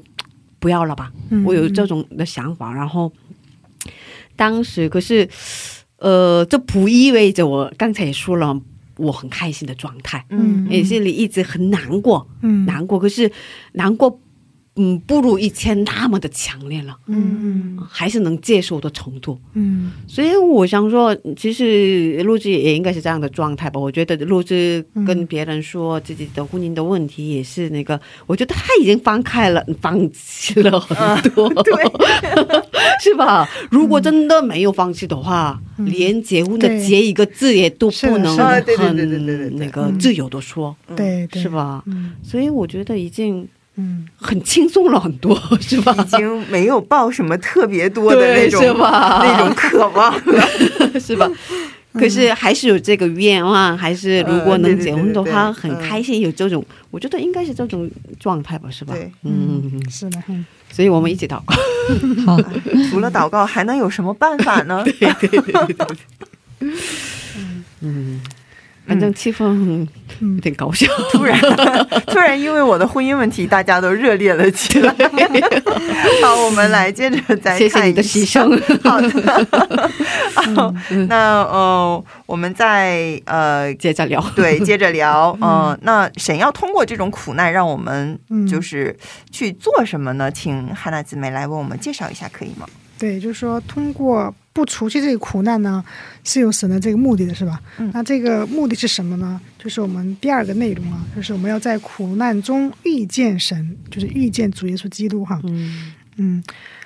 [0.58, 1.10] 不要了吧。
[1.46, 3.10] 我有这种的想法，然后
[4.36, 5.26] 当时可是，
[5.96, 8.60] 呃，这不意味着我刚才也说了，
[8.98, 13.32] 我很开心的状态，嗯，也心里一直很难过，嗯，难过，可是
[13.72, 14.20] 难过。
[14.76, 16.96] 嗯，不如以前那么的强烈了。
[17.06, 19.38] 嗯嗯，还是能接受的程度。
[19.52, 23.78] 嗯，所以我想说，其实陆志也应该是这样的状态吧。
[23.78, 30.96] 我觉得陆志跟别人说自己的婚姻的问题，也是那个，我觉得他已经放开了，放弃了很
[31.32, 31.72] 多，对，
[33.00, 33.48] 是吧？
[33.70, 41.84] 如果真的没有放弃的话，连结婚的结一个字也都不能很那个自由的说，对，是吧？
[42.24, 43.48] 所以我觉得已经。
[43.76, 45.94] 嗯，很轻松了很多， 是吧？
[45.98, 50.44] 已经没有抱什么特别多的那种那种渴望了，
[51.00, 51.28] 是吧？
[51.92, 56.20] 可是还是有这个愿望，还是如果能结婚的话，很开心。
[56.20, 58.94] 有这种，我觉得应该是这种状态吧，是吧？
[58.94, 60.20] 对，嗯，是的，
[60.72, 61.54] 所以我们一起祷告。
[62.26, 62.36] 好，
[62.90, 64.82] 除了祷告，还能有什么办法呢？
[64.84, 65.74] 对对对
[66.58, 66.68] 对，
[67.80, 68.20] 嗯。
[68.86, 69.86] 反正气氛
[70.20, 71.40] 有点搞笑， 突然
[72.06, 74.94] 突然因为我的婚姻问题，大家都热烈了起来。
[76.22, 78.42] 好，我们来接着再看你的牺牲。
[78.86, 79.88] 好的，
[80.54, 80.74] 好
[81.08, 85.36] 那呃，我们再呃接着聊，对，接着聊。
[85.40, 88.18] 嗯，那神要通过这种苦难，让我们
[88.48, 88.94] 就是
[89.30, 90.30] 去做什么呢？
[90.30, 92.66] 请汉娜姊妹来为我们介绍一下，可以吗？
[92.98, 94.34] 对，就是说通过。
[94.54, 95.84] 不除去这个苦难呢，
[96.22, 97.60] 是有神的这个目的的，是吧？
[97.92, 99.38] 那这个目的是什么呢？
[99.58, 105.40] 就是我们第二个内容啊，就是我们要在苦难中遇见神，就是遇见主耶稣基督哈。
[105.42, 106.44] 嗯嗯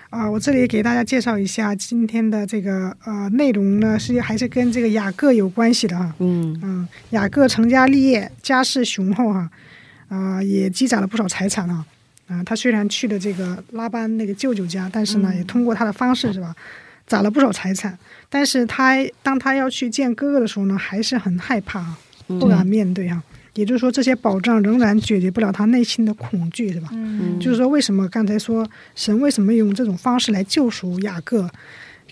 [0.08, 6.14] 啊，我这里给大家介绍一下今天的这个呃内容呢，是还是跟这个雅各有关系的哈。
[6.20, 9.50] 嗯嗯，雅各成家立业，家世雄厚哈，
[10.08, 11.84] 啊，也积攒了不少财产哈。
[12.28, 16.56] 啊，他虽然去了这个拉班那个舅舅家，但是呢，也通过他的方式是吧？
[17.08, 23.20] 攒了不少财产，但是他当他要去见哥哥的时候呢，还是很害怕，不敢面对哈。
[23.54, 26.88] 也就是说，这些保障仍然解决不了他内心的恐惧，是吧？
[26.92, 31.50] 嗯，就是说，为什么刚才说神为什么用这种方式来救赎雅各？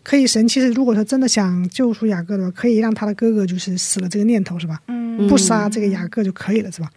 [0.02, 4.80] 可以，神其实如果说真的想救赎雅各的话，可以让他的哥哥就是死了这个念头，是吧？
[4.88, 6.90] 嗯，不杀这个雅各就可以了，是吧？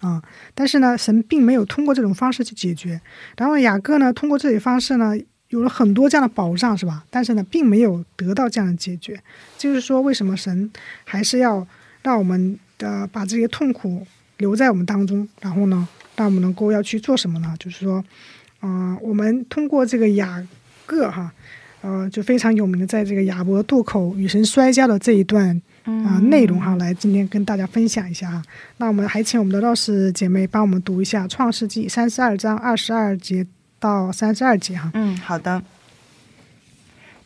[0.00, 0.22] 啊，
[0.54, 3.00] 但是呢，神并没有通过这种方式去解决。
[3.36, 5.16] 然后雅各呢，通过这种方式呢。
[5.50, 7.04] 有了很多这样的保障，是吧？
[7.08, 9.18] 但是呢，并没有得到这样的解决。
[9.56, 10.70] 就是说，为什么神
[11.04, 11.66] 还是要
[12.02, 14.06] 让我们的把这些痛苦
[14.38, 15.26] 留在我们当中？
[15.40, 17.54] 然后呢，让我们能够要去做什么呢？
[17.60, 18.04] 就是说，
[18.60, 20.44] 啊，我们通过这个雅
[20.84, 21.32] 各哈，
[21.80, 28.42] 呃，就非常有名的，在这个亚伯渡口与神摔跤的这一段啊内容哈，来今天跟大家分享一下哈。
[28.78, 33.46] 那我们还请我们的老师姐妹帮我们读一下《创世纪》三十二章二十二节。
[33.78, 35.62] 到三十二节哈，嗯，好的。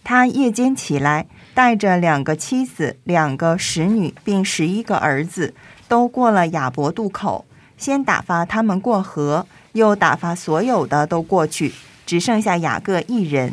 [0.02, 5.54] 他夜间起来，带着两个妻子、两个使女，并十一个儿子，
[5.88, 7.44] 都过了亚伯渡口。
[7.76, 11.72] 先打发他们过河，又打发所有的都过去，
[12.04, 13.52] 只剩下雅各一人。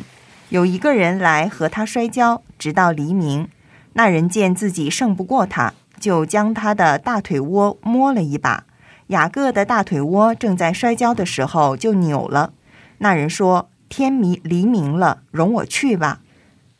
[0.49, 3.47] 有一个人来和他摔跤，直到黎明。
[3.93, 8.63] 那人见自己胜不过他，就将他的大腿窝摸了一把。
[9.07, 12.53] 雅各的大腿窝正在摔跤的时候就扭了。
[12.99, 16.21] 那人说：“天迷黎明了，容我去吧。”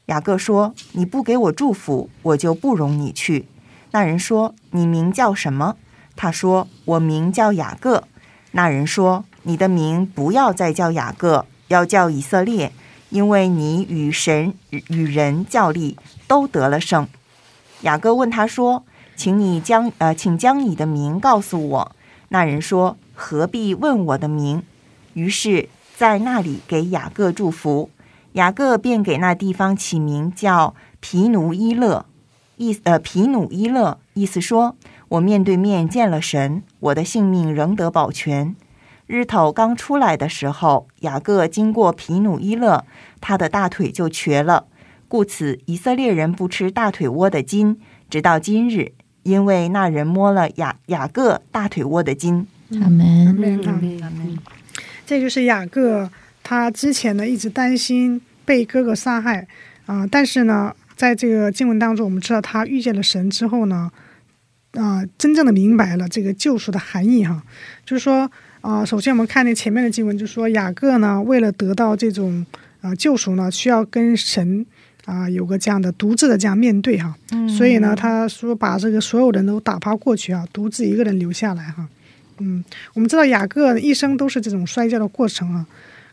[0.08, 3.48] 雅各说：“你不给我祝福，我就不容你去。”
[3.92, 5.76] 那人说：“你名叫什么？”
[6.16, 8.04] 他说：“我名叫雅各。”
[8.52, 12.72] 那人说：“你的名不要再叫雅各，要叫以色列，
[13.10, 17.08] 因为你与神与人较力，都得了胜。”
[17.82, 18.84] 雅各问他说
[19.16, 21.96] ：“请你将呃，请将你的名告诉我。”
[22.30, 24.64] 那人说：“何必问我的名？”
[25.14, 27.90] 于是，在那里给雅各祝福。
[28.34, 32.06] 雅各便给那地方起名叫皮努伊勒，
[32.58, 34.76] 意呃皮努伊勒，意思说。
[35.10, 38.56] 我面对面见了神，我的性命仍得保全。
[39.08, 42.86] 日头刚出来的时候，雅各经过皮努伊勒，
[43.20, 44.66] 他的大腿就瘸了。
[45.08, 48.92] 故此，以色列人不吃大腿窝的筋，直到今日，
[49.24, 52.46] 因为那人摸了雅雅各大腿窝的筋。
[52.74, 54.38] 阿门，阿门，阿门。
[55.08, 56.08] 这就是雅各，
[56.44, 59.48] 他之前呢一直担心被哥哥杀害
[59.88, 63.90] 啊，但是呢，在这个经文当中，我们知道他遇见了神之后呢。
[64.74, 67.42] 啊，真正的明白了这个救赎的含义哈，
[67.84, 68.30] 就是说
[68.62, 72.46] 啊，首先我们看那前面的经文，就是说雅各呢，为了得到这种
[72.82, 74.64] 啊救赎呢，需要跟神
[75.06, 77.16] 啊有个这样的独自的这样面对哈，
[77.58, 81.88] 所以呢，他说把这个所有人都打发过去啊，独自一个人留下来哈，
[82.40, 85.66] 嗯，我们知道雅各一生都是这种摔跤的过程啊。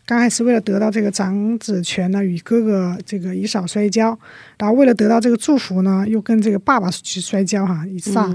[0.07, 4.19] 刚开始为了得到这个长子权呢，与哥哥这个以扫摔跤，
[4.59, 8.31] 然后为了得到这个祝福呢，又跟这个爸爸去摔跤哈，以撒。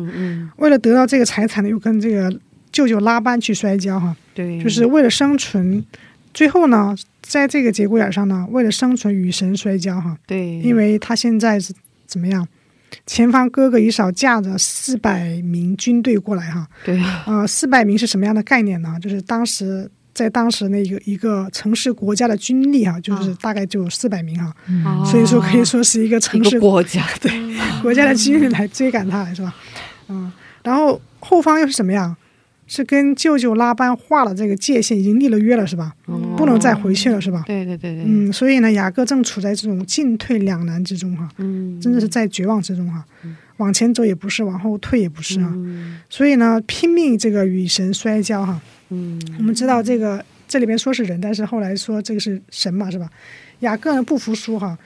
[0.57, 2.35] 为了得到这个财产呢，又跟这个
[2.71, 4.15] 舅舅拉班去摔跤哈。
[4.33, 4.59] 对。
[4.63, 5.85] 就是为了生存，
[6.33, 10.17] 最后呢，在这个节骨眼上呢，为了生存与神摔跤哈。
[10.25, 10.57] 对。
[10.59, 11.71] 因为他现在是
[12.07, 12.47] 怎么样？
[13.05, 16.67] 前方哥哥以扫驾着四百名军队过来哈。
[16.83, 16.99] 对。
[17.25, 18.95] 啊，四百名是什么样的概念呢？
[19.01, 19.89] 就是当时。
[20.11, 24.53] 在当时那个一个城市国家的军力哈，就是大概就有四百名哈，
[25.05, 27.31] 所以说可以说是一个城市国家 对
[27.81, 29.55] 国家的军力来追赶他来，是吧？
[30.09, 30.29] 嗯，
[30.61, 32.13] 然后后方又是什么样？
[32.69, 35.91] 是跟舅舅拉班划了这个界限，已经立了约了，是吧？
[36.37, 37.43] 不能再回去了，是吧？
[37.47, 38.03] 对对对对。
[38.05, 43.03] 嗯，所以呢，雅各正处在这种进退两难之中哈，嗯，真的是在绝望之中哈，
[43.57, 45.51] 往前走也不是，往后退也不是啊，
[46.11, 48.61] 所以呢，拼命这个与神摔跤哈。
[48.89, 53.09] 嗯，我们知道这个这里边说是人，但是后来说这个是神嘛，是吧？
[53.61, 54.77] 雅各呢不服输哈，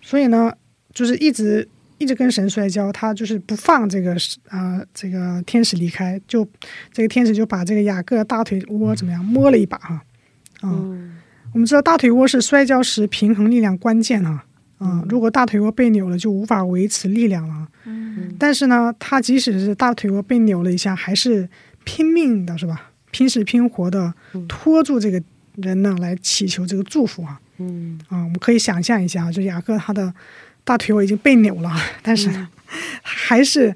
[0.00, 0.50] 所以呢
[0.94, 1.68] 就是一直
[1.98, 4.16] 一直跟神摔跤，他就是不放这个
[4.48, 6.46] 啊这个天使离开，就
[6.92, 10.02] 这个天使就把这个雅各大腿窝怎么样摸了一把哈，
[10.60, 10.70] 啊，
[11.52, 14.44] 我们知道大腿窝是摔跤时平衡力量关键哈，
[14.78, 21.48] 啊，如果大腿窝被扭了，就无法维持力量了，嗯，但是呢，他即使是大腿窝被扭了一下，还是
[21.84, 22.90] 拼命的是吧？
[23.12, 24.12] 拼死拼活的
[24.46, 25.22] 拖住这个
[25.54, 27.40] 人呢，来祈求这个祝福啊！
[27.56, 27.98] 嗯。
[28.08, 30.12] 啊，我们可以想象一下，就雅各他的
[30.66, 31.70] 大腿我已经被扭了，
[32.02, 32.28] 但是
[33.00, 33.74] 还是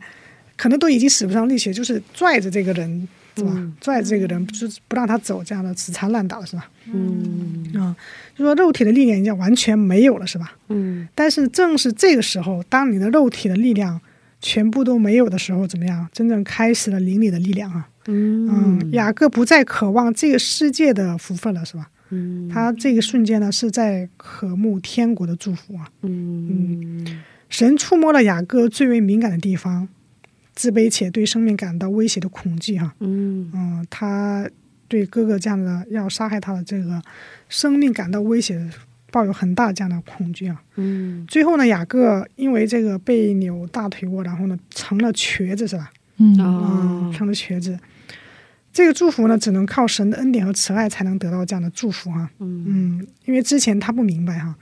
[0.57, 3.53] 可能都已经使不上力气，就是拽着这个人是吧？
[3.81, 6.69] 拽着这个人，就是不让他走，这样的死缠烂打是吧？
[6.93, 7.95] 嗯啊，
[8.37, 10.53] 就说肉体的力量已经完全没有了是吧？
[10.69, 14.01] 嗯，但是正是这个时候，当你的肉体的力量
[14.41, 16.09] 全部都没有的时候，怎么样？
[16.13, 17.89] 真正开始了灵里的力量啊！
[18.07, 21.89] 嗯，雅各不再渴望这个世界的福分了，是吧？
[22.11, 25.89] 嗯，他这个瞬间呢，是在渴慕天国的祝福啊。
[26.03, 29.89] 嗯嗯，神触摸了雅各最为敏感的地方，
[30.55, 32.95] 自卑且对生命感到威胁的恐惧哈。
[33.01, 34.49] 嗯嗯，他
[34.89, 37.01] 对哥哥这样的要杀害他的这个
[37.49, 38.69] 生命感到威胁，
[39.13, 40.63] 抱有很大这样的恐惧啊。
[40.77, 45.91] 嗯，最后呢，雅各因为这个被扭大腿窝，然后呢成了瘸子，是吧？
[46.19, 47.79] 嗯，成了瘸子。
[48.81, 52.31] 这个祝福呢，只能靠神的恩典和慈爱才能得到这样的祝福哈。
[52.39, 54.55] 嗯，因为之前他不明白哈，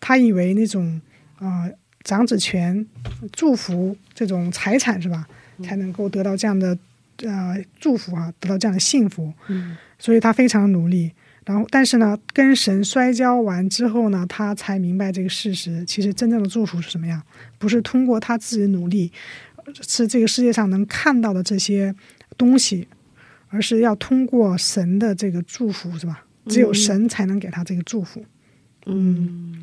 [0.00, 1.00] 他以为那种
[1.38, 1.70] 啊
[2.02, 2.84] 长子权、
[3.32, 5.24] 祝福这种财产是吧，
[5.62, 6.76] 才能够得到这样的
[7.22, 9.32] 呃祝福啊，得到这样的幸福。
[9.46, 11.12] 嗯，所以他非常努力。
[11.46, 15.84] 然后，但是呢，跟神摔跤完之后呢，他才明白这个事实。
[15.84, 17.22] 其实真正的祝福是什么样？
[17.56, 19.12] 不是通过他自己努力，
[19.80, 21.94] 是这个世界上能看到的这些
[22.36, 22.88] 东西。
[23.50, 26.24] 而是要通过神的这个祝福，是吧？
[26.46, 28.24] 只有神才能给他这个祝福。
[28.86, 29.60] 嗯，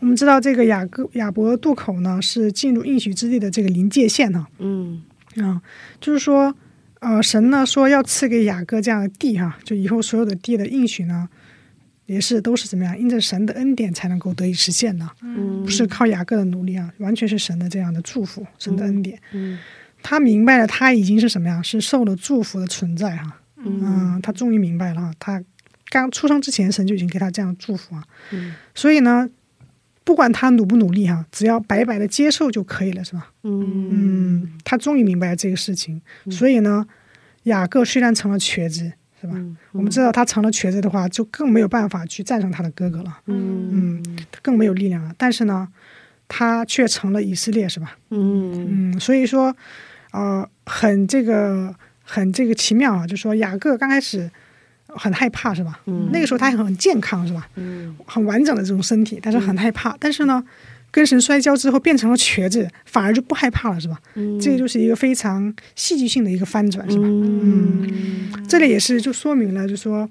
[0.00, 4.46] 我们知道这个雅各雅伯渡口呢，是进入应许之地的这个临界线哈。
[4.58, 5.02] 嗯
[5.36, 5.62] 啊，
[6.00, 6.54] 就是说，
[7.00, 11.28] 呃，神呢说要赐给雅各这样的地哈，就以后所有的地的应许呢，
[12.06, 15.08] 也是都是怎么样，因着神的恩典才能够得以实现的。
[15.22, 19.18] 嗯，不是靠雅各的努力啊，完全是神的这样的祝福，神的恩典。
[19.32, 19.58] 嗯。
[20.04, 21.62] 他明白了，他已经是什么呀？
[21.62, 23.40] 是受了祝福的存在哈。
[23.56, 25.42] 嗯，他终于明白了，他
[25.88, 28.04] 刚出生之前，神就已经给他这样的祝福啊。
[28.30, 29.26] 嗯所以呢，
[30.04, 33.30] 不管他努不努力哈、只要白白的接受就可以了，是吧？
[33.44, 36.86] 嗯嗯，他终于明白了这个事情，所以呢，
[37.44, 39.32] 雅各虽然成了瘸子，是吧？
[39.36, 45.10] 嗯我们知道他成了瘸子的话，就更没有办法去战胜他的哥哥了，嗯嗯，他更没有力量了。
[45.16, 45.66] 但是呢，
[46.28, 47.96] 他却成了以色列，是吧？
[48.10, 49.56] 嗯嗯，所以说，
[50.14, 54.30] 呃，很这个很这个奇妙啊，就说雅各刚开始
[54.86, 55.80] 很害怕，是吧？
[55.86, 57.48] 嗯那个时候他还很健康，是吧？
[57.56, 59.96] 嗯很完整的这种身体，但是很害怕。
[59.98, 60.40] 但是呢，
[60.92, 63.98] 跟神摔跤之后变成了瘸子，反而就不害怕了，是吧？
[64.14, 67.04] 嗯这个就是一个非常戏剧性的一个翻转，是吧？
[67.04, 70.08] 嗯这里也是就说明了，就说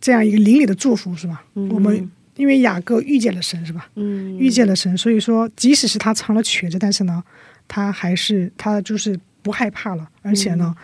[0.00, 1.44] 这样一个灵里的祝福，是吧？
[1.52, 3.90] 我们因为雅各遇见了神，是吧？
[3.96, 7.22] 嗯遇见了神，所以说即使是他成了瘸子，但是呢，
[7.70, 10.74] 他还是他就是不害怕了，而且呢，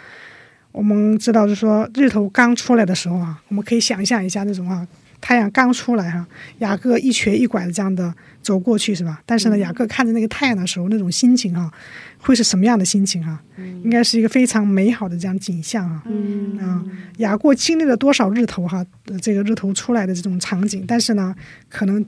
[0.70, 4.86] 我们知道就是说日头刚出来的时候啊，我们可以想象一下那种啊，
[5.20, 6.24] 太阳刚出来哈、
[6.58, 9.20] 雅各一瘸一拐的这样的走过去是吧？
[9.26, 11.72] 但是呢，雅各看着那个太阳的时候，那种心情啊、
[12.18, 13.42] 会是什么样的心情啊、
[13.82, 16.02] 应该是一个非常美好的这样景象啊。
[16.06, 16.56] 嗯。
[16.58, 16.84] 啊，
[17.18, 21.34] 雅各经历了多少日头哈、呃这个日头出来的这种场景，但是呢，
[21.68, 22.04] 可能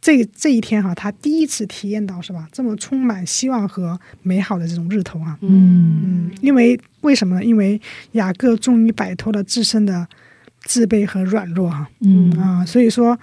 [0.00, 2.48] 这这一天哈、他第一次体验到是吧？
[2.52, 7.44] 这么充满希望和美好的这种日头哈、嗯嗯，因为为什么呢？
[7.44, 7.80] 因为
[8.12, 10.06] 雅各终于摆脱了自身的
[10.62, 13.18] 自卑和软弱哈、嗯啊，所以说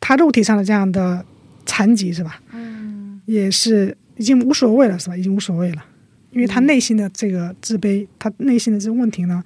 [0.00, 1.24] 他肉体上的这样的
[1.64, 2.40] 残疾是吧？
[2.52, 5.16] 嗯也是已经无所谓了，是吧？
[5.16, 5.84] 已经无所谓了，
[6.30, 9.42] 因为他内心的这个自卑，他内心的这个问题呢，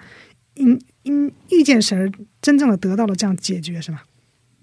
[0.57, 4.05] 因因遇见神而真正的得到了这样解决，是吧？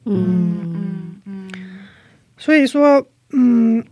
[0.06, 1.50] 嗯嗯嗯
[2.38, 3.84] 所以说，嗯，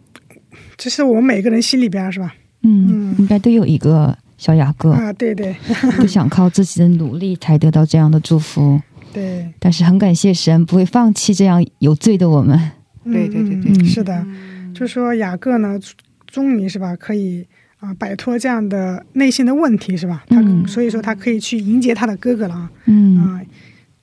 [0.78, 2.34] 这是我们每个人心里边是吧？
[2.62, 5.56] 嗯，应该都有一个小雅各，啊，对对。
[5.98, 8.80] 不想靠自己的努力才得到这样的祝福，
[9.14, 12.58] 对，但是很感谢神不会放弃这样有罪的我们。
[13.04, 13.74] 嗯对对对嗯。
[13.78, 14.26] 对是的，
[14.74, 15.80] 就说雅各呢，
[16.26, 17.46] 终于是吧，可以
[17.80, 20.24] 啊摆脱这样的内心的问题，是吧？
[20.28, 20.68] 他、嗯。
[20.68, 22.72] 所以说他可以去迎接他的哥哥了啊。
[22.86, 23.18] 嗯。
[23.18, 23.42] 啊，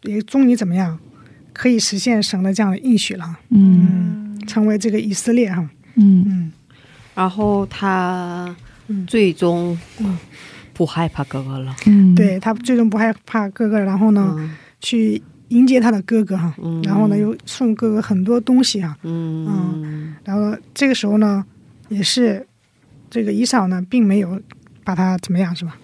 [0.03, 0.99] 也终于怎么样，
[1.53, 6.25] 可以实现神的这样的应许了，嗯成为这个以色列哈，嗯。
[6.27, 6.53] 嗯。
[7.15, 8.57] 然后他
[8.89, 10.19] 嗯最终嗯
[10.73, 11.77] 不害怕哥哥了。
[11.85, 14.51] 嗯，对他最终不害怕哥哥，然后呢，嗯。
[14.81, 16.81] 去迎接他的哥哥哈，嗯。
[16.83, 20.17] 然后呢又送哥哥很多东西哈，嗯。
[20.25, 21.45] 然后这个时候呢，
[21.91, 22.47] 也是
[23.11, 24.41] 这个以扫呢并没有
[24.83, 25.77] 把他怎么样是吧？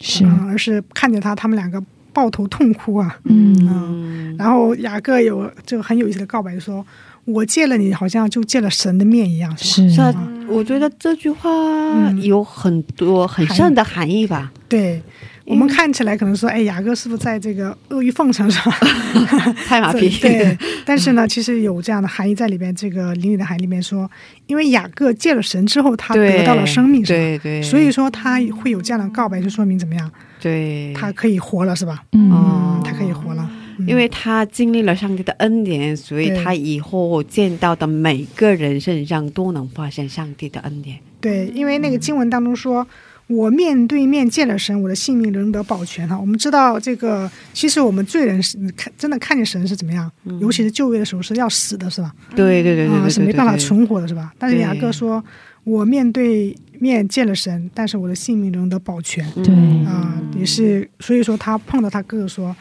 [0.00, 3.56] 是，嗯，而是看着他他们两个抱头痛哭啊，嗯。
[3.66, 4.36] 嗯。
[4.36, 6.84] 然后雅各有这个很有意思的告白说。
[7.26, 9.88] 我见了你，好像就见了神的面一样，是吧？
[9.88, 14.52] 是是啊，我觉得这句话嗯有很多很深的含义吧。
[14.68, 15.00] 对，
[15.44, 18.76] 我们看起来可能说，哎，雅各是不是在这个阿谀奉承是吧？
[19.66, 22.74] 拍马屁， 对，但是呢，其实有这样的含义在里边。
[22.74, 24.10] 这个灵里的含义里面说，
[24.46, 27.02] 因为雅各见了神之后，他得到了生命？
[27.04, 30.10] 对对，所以说他会有这样的告白，就说明怎么样？
[30.40, 32.02] 对他可以活了，是吧？
[32.12, 40.98] 嗯哦他可以活了，嗯因为他经历了上帝的恩典，所以他以后见到的每个人身上都能发现上帝的恩典。
[41.20, 42.86] 对，因为那个经文当中说。
[43.26, 46.14] 我面对面见了神，我的性命仍得保全哈。
[46.14, 50.12] 我们知道这个，其实我们罪人是看真的看见神是怎么样，
[50.42, 52.14] 尤其是就业的时候是要死的，是吧？
[52.36, 53.56] 对对对对啊，是没办法。
[53.56, 54.30] 存活的，是吧？
[54.38, 55.24] 但是对雅各说
[55.64, 59.54] ：“我面对面见了神，但是我的性命仍得保全。”对
[59.86, 62.54] 啊，也是，所以说他碰到他哥哥说：“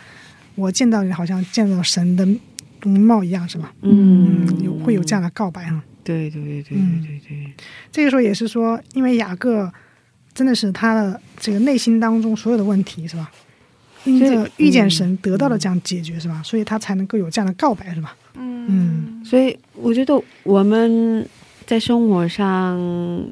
[0.55, 2.27] 我见到你，好像见到神的
[2.81, 5.81] 容貌一样，是吧？”嗯嗯，有会有这样的告白哈。
[6.03, 7.53] 对对对对嗯对对对，
[7.91, 9.71] 这个时候也是说，因为雅各
[10.33, 13.31] 真的是他的这个内心当中所有的问题，是吧？
[14.03, 16.41] 因着遇见神得到了这样解决，是吧？
[16.43, 18.15] 所以他才能够有这样的告白，是吧？
[18.35, 21.25] 嗯所以我觉得我们
[21.65, 22.77] 在生活上，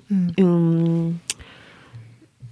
[0.07, 1.19] 嗯嗯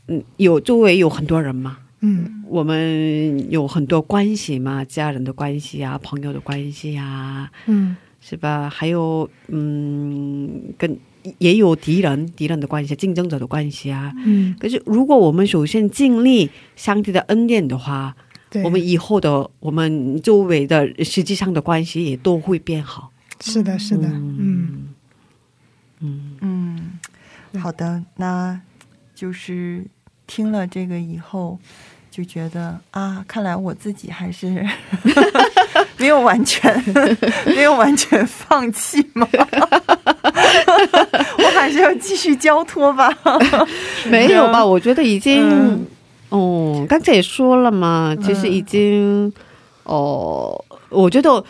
[0.07, 2.43] 嗯，有周围有很多人嘛，嗯。
[2.47, 7.95] 我们有很多关系嘛，家人的关系啊，朋友的关系啊，嗯。
[8.21, 8.69] 是吧？
[8.69, 10.99] 还有嗯，跟
[11.37, 14.13] 也有敌人，敌人的关系，竞争者的关系啊。
[14.25, 18.13] 嗯，可是，如果我们首先经历上帝的恩典的话，
[18.49, 23.09] 对，我们以后的我们周围的实际上的关系也都会变好。
[23.39, 24.89] 是的，是的，嗯。
[26.01, 26.37] 嗯。
[26.41, 26.99] 嗯。
[27.53, 28.59] 嗯，好的，那
[29.15, 29.85] 就是
[30.29, 31.57] 听了这个以后，
[32.11, 34.63] 就觉得啊，看来我自己还是
[35.97, 36.71] 没有完全
[37.47, 43.11] 没有完全放弃嘛， 我还是要继续交托吧。
[44.05, 44.63] 没有吧？
[44.63, 45.85] 我觉得已经，嗯
[46.29, 49.33] 哦，刚才也说了嘛，其实已经，
[49.83, 51.43] 哦，我觉得。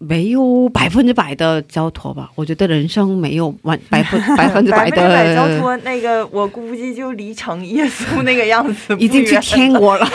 [0.00, 2.30] 没有百分之百的交托吧？
[2.36, 5.76] 我觉得人生没有完 百分百分之百的交托。
[5.78, 10.08] 那个我估计就离成耶稣那个样子，已经去天国了，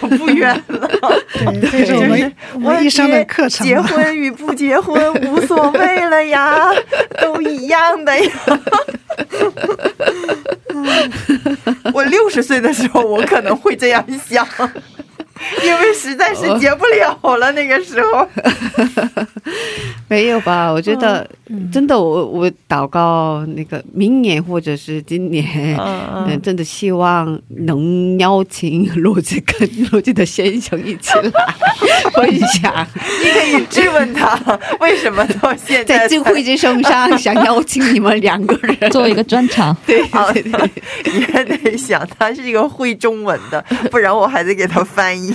[0.00, 0.88] 就不远了。
[1.60, 3.66] 对，这是我们我们一生的课程。
[3.66, 6.70] 结婚与不结婚无所谓了呀，
[7.22, 8.30] 都一样的呀。
[11.94, 14.46] 我六十岁的时候，我可能会这样想。
[15.64, 18.26] 因为实在是结不了了，那个时候
[20.08, 20.70] 没有吧？
[20.70, 21.28] 我觉得
[21.72, 31.22] 真的，我我祷告那个明年或者是今年，嗯，真的希望能邀请罗辑跟罗辑的先生一起来
[32.12, 32.86] 分享。
[33.22, 34.38] 你可以质问他
[34.80, 39.76] 为什么到现在在智慧之声上想邀请你们两个人做一个专场。
[39.86, 40.70] 对 对对，
[41.12, 45.33] 你还得想他是一个会中文的，不然我还得给他翻译。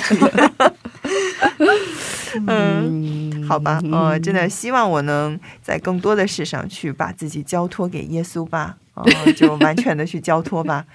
[2.48, 10.86] 嗯，好吧，呃，真的希望我能在更多的事上去把自己交托给耶稣吧，呃，就完全的去交托吧。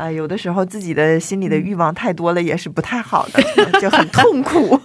[0.00, 3.42] 啊，有的时候自己的心里的欲望太多了，也是不太好的，
[3.80, 4.80] 就很痛苦。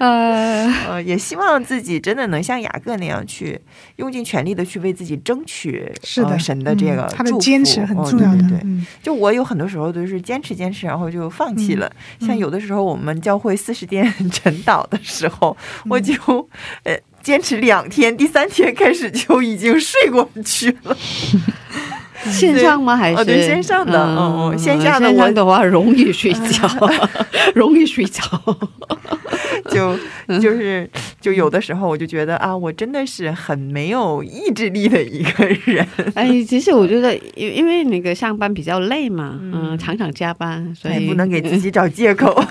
[0.00, 3.60] 呃呃，也希望自己真的能像雅各那样去
[3.96, 5.92] 用尽全力的去为自己争取。
[6.02, 8.48] 是的，神的这个他的坚持很重要的。
[8.48, 8.60] 对，
[9.02, 11.90] 就我有很多时候都是坚持坚持，然后就放弃了。
[12.20, 15.56] 像有的时候我们教会四十天 晨祷的时候，
[15.88, 16.14] 我就
[16.84, 20.96] 呃坚持两天，第三天开始就已经睡过去了。
[22.24, 22.96] 线上吗？
[22.96, 24.04] 还是对线上的？
[24.18, 26.68] 嗯，线下的我的话容易睡觉，
[27.54, 28.22] 容易睡着。
[29.70, 29.94] 就
[30.40, 30.88] 就是
[31.20, 35.86] 就有的时候我就觉得啊，我真的是很没有意志力的一个人。
[36.14, 42.42] 哎，其实我觉得，因因为那个上班比较累嘛，嗯，常常加班，所以不能给自己找借口。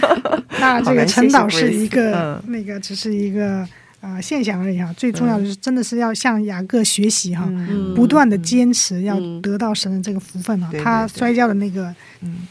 [0.60, 3.66] 那这个陈导是一个那个，只是一个。
[4.02, 7.48] 啊，现象而已哈，最重要的是，真的是要向雅各学习哈，
[7.94, 10.68] 不断的坚持，要得到神的这个福分啊。
[10.82, 11.94] 他摔跤的那个，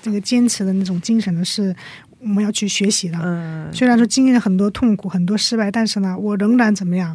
[0.01, 1.75] 这个坚持的那种精神呢，是
[2.21, 3.69] 我们要去学习的。
[3.73, 7.13] 虽然说经历了很多痛苦、很多失败，但是呢，我仍然怎么样，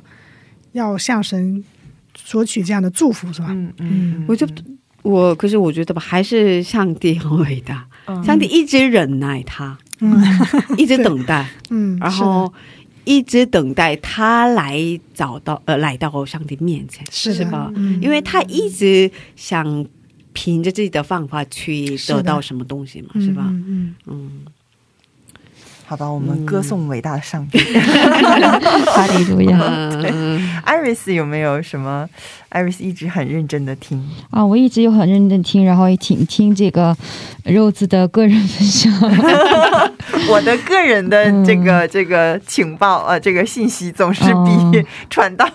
[0.72, 1.64] 要向神
[2.14, 3.46] 索取这样的祝福，是吧？
[3.48, 4.46] 嗯嗯，我就
[5.00, 7.86] 我，可是我觉得吧，还是上帝很伟大，
[8.22, 10.22] 上帝一直忍耐他，嗯，
[10.76, 12.52] 一直 等待，嗯，然后。
[13.06, 14.78] 一直等待他来
[15.14, 17.72] 找到呃，来到上帝面前，是吧？
[18.02, 19.86] 因为他一直想
[20.34, 23.46] 凭着自己的方法去得到什么东西嘛，是吧？
[23.48, 24.30] 嗯嗯。
[25.88, 27.58] 好吧，我们歌颂伟大的上帝，
[28.90, 29.56] 哈利路亚。
[30.64, 32.08] 艾瑞斯有没有什么？
[32.48, 36.96] 艾瑞斯一直很认真的听啊，我一直有很认真听，然后也听听这个
[37.44, 38.92] 肉子的个人分享。
[40.28, 45.46] 我的个人的这个这个情报啊，这个信息总是比传道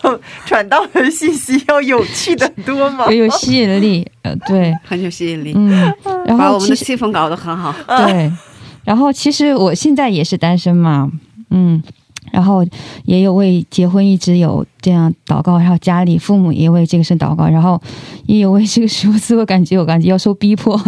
[0.45, 3.11] 传到的信息要有趣的多吗？
[3.11, 5.53] 有吸引力，呃，对，很有吸引力。
[5.55, 5.71] 嗯，
[6.25, 7.75] 然后把我们的气氛搞得很好，
[8.05, 8.31] 对。
[8.83, 11.11] 然后其实我现在也是单身嘛，
[11.51, 11.81] 嗯，
[12.31, 12.65] 然后
[13.05, 17.79] 也有为结婚一直有这样祷告，然后家里父母也为这个事祷告，然后
[18.25, 20.79] 也有为这个时候自我感觉我感觉要受逼迫，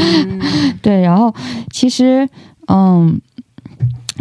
[0.80, 1.34] 对，然后
[1.70, 2.28] 其实
[2.68, 3.20] 嗯，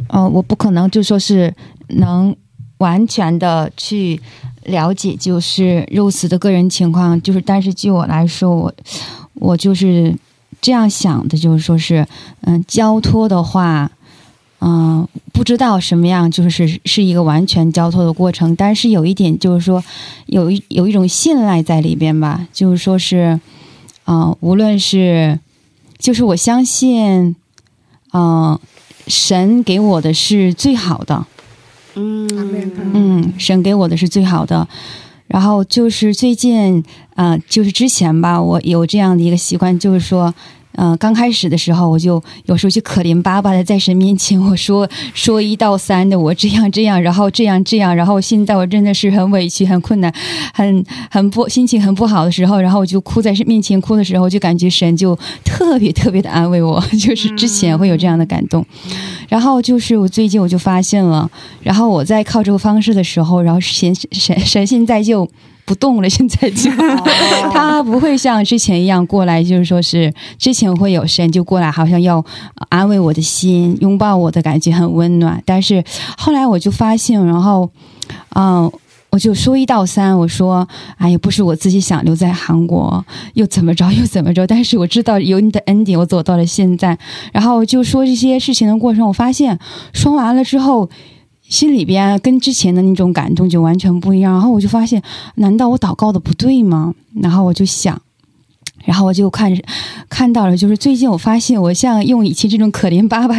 [0.09, 1.53] 呃，我不可能就说是
[1.89, 2.35] 能
[2.79, 4.19] 完全的去
[4.65, 8.73] 了解就是肉丝的个人情况，就是但是据我来说，我
[9.35, 10.13] 我就是。
[10.65, 12.07] 这样想的，就是说是，
[12.41, 13.91] 嗯，交托的话，
[14.61, 18.55] 嗯，不知道什么样，就是是一个完全交托的过程。
[18.55, 19.83] 但是有一点，就是说，
[20.25, 23.39] 有一有一种信赖在里边吧，就是说是，
[24.05, 25.39] 啊，无论是，
[25.99, 27.35] 就是我相信，
[28.13, 28.59] 嗯，
[29.05, 31.27] 神给我的是最好的，
[31.93, 32.27] 嗯
[32.91, 34.67] 嗯，神给我的是最好的。
[35.35, 36.81] 然后就是最近，
[37.13, 40.33] 啊，就是之前吧，我有这样的一个习惯，就是说。
[40.77, 50.13] 嗯，刚开始的时候，我就有时候就可怜巴巴的在神面前，我说说一到三的，我这样这样，然后这样这样，然后现在我真的是很委屈、很困难、
[50.53, 58.65] 很很不心情很不好的时候，然后我就哭在神面前哭的时候，就感觉神就特别特别的安慰我， 就是之前会有这样的感动。
[59.29, 61.29] 然后就是我最近我就发现了，
[61.61, 65.29] 然后我在靠这个方式的时候，然后神神神现在就。
[65.65, 66.69] 不动了，现在就
[67.51, 72.23] 他不会像之前一样过来，就是说是之前会有神就过来，好像要
[72.69, 75.41] 安慰我的心，拥抱我的感觉很温暖。
[75.45, 75.83] 但是
[76.17, 77.69] 后来我就发现，然后，
[78.35, 78.71] 嗯，
[79.09, 83.03] 我就说一到三，我说，哎呀，不是我自己想留在韩国，
[83.33, 86.97] 又怎么着又怎么着，但是我知道 有你的恩典，我走到了现在。
[87.33, 89.57] 然后就说这些事情的过程，我发现
[89.93, 90.89] 说完了之后，
[91.49, 94.33] 心里边跟之前的那种感动就完全不一样。
[94.33, 95.01] 然后我就发现，
[95.35, 96.93] 难道我祷告的不对吗？
[97.21, 98.01] 然后我就想。
[98.83, 99.51] 然后我就看
[100.07, 103.35] 看到了，就是最近我发现，我像用以前这种可怜巴巴、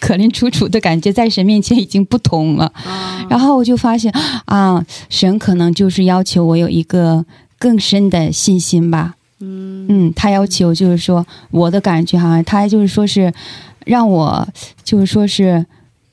[0.00, 2.72] 可怜楚楚的感觉，在神面前已经不同了。
[3.28, 4.10] 然后我就发现
[4.46, 7.22] 啊，神可能就是要求我有一个
[7.58, 9.16] 更深的信心吧。
[9.40, 13.30] 嗯嗯，他要求就是说，我的感觉哈，他就是说是
[13.84, 14.48] 让我
[14.82, 15.66] 就是说是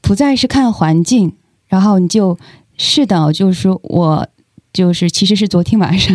[0.06, 1.34] 不再是看环境，
[1.68, 2.38] 然后你就
[2.78, 4.28] 是的，就是我。
[4.76, 6.14] 就是其实是昨天晚上，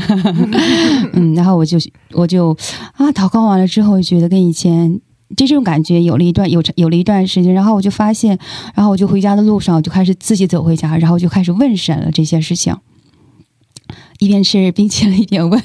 [1.17, 1.79] 嗯，然后我就
[2.13, 2.55] 我就
[2.93, 5.01] 啊祷告完了之后，觉得跟以前
[5.35, 8.39] 就这种感觉有了一段有有了一段时间，然后我就发现，
[8.75, 12.77] 然后我就回家的路上，我就开始自己走回家，然后就开始问神了这些事情，
[14.19, 15.63] 一边吃 冰淇淋一边问，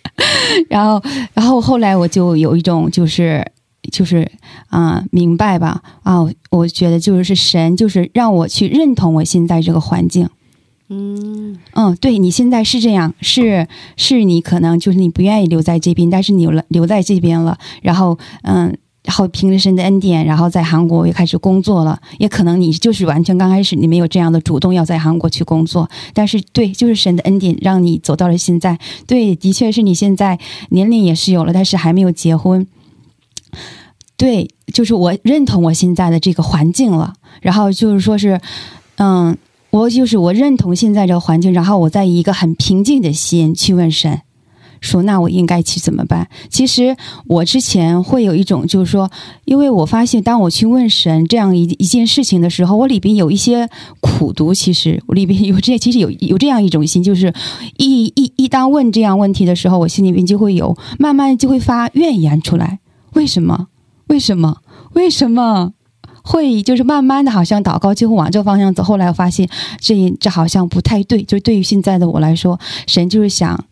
[0.68, 1.02] 然后
[1.32, 3.42] 然后后来我就有一种就是
[3.90, 4.30] 就是
[4.68, 10.28] 啊明白吧啊，我觉得就是神就是让我去认同我现在这个环境。
[10.88, 13.66] 嗯嗯，对你现在是这样，是
[13.96, 28.78] 是你可能就是你不愿意留在这边，但是你了留在这边了，然后嗯，然后凭着神的恩典，然后在韩国也开始工作了，也可能你就是完全刚开始你没有这样的主动要在韩国去工作，但是对，就是神的恩典让你走到了现在，
[29.08, 32.64] 对，的确是你现在年龄也是有了，但是还没有结婚，
[34.16, 38.40] 对，就是我认同我现在的这个环境了，然后就是说是
[38.96, 39.36] 嗯。
[39.70, 44.22] 我就是我认同现在这个环境，然后我在一个很平静的心去问神，
[44.80, 46.28] 说那我应该去怎么办？
[46.48, 46.96] 其实
[47.26, 49.10] 我之前会有一种就是说，
[49.44, 53.68] 因为我发现当我去问神这样一一件事情的时候，我里边有一些
[54.00, 57.34] 苦读，其实我里边有这其实有有这样一种心，就是
[57.76, 62.78] 一一一当问这样问题的时候，我心里边就会有慢慢就会发怨言出来，
[63.16, 63.68] 为什么？
[64.08, 64.58] 为什么？
[64.92, 65.72] 为什么？
[66.22, 68.82] 会就是慢慢的，好像祷告就会往这个方向走。
[68.82, 69.48] 后来我发现，
[69.78, 71.22] 这这好像不太对。
[71.22, 73.64] 就对于现在的我来说，神就是想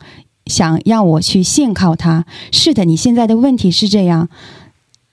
[0.46, 2.24] 想让我去信靠他。
[2.52, 4.28] 是的，你现在的问题是这样，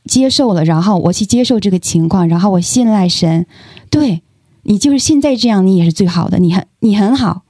[0.06, 3.48] 接受了，然后我去接受这个情况，然后我信赖神。
[3.90, 4.22] 对
[4.62, 7.42] 你就是现在这样，你也是最好的，你很你很好。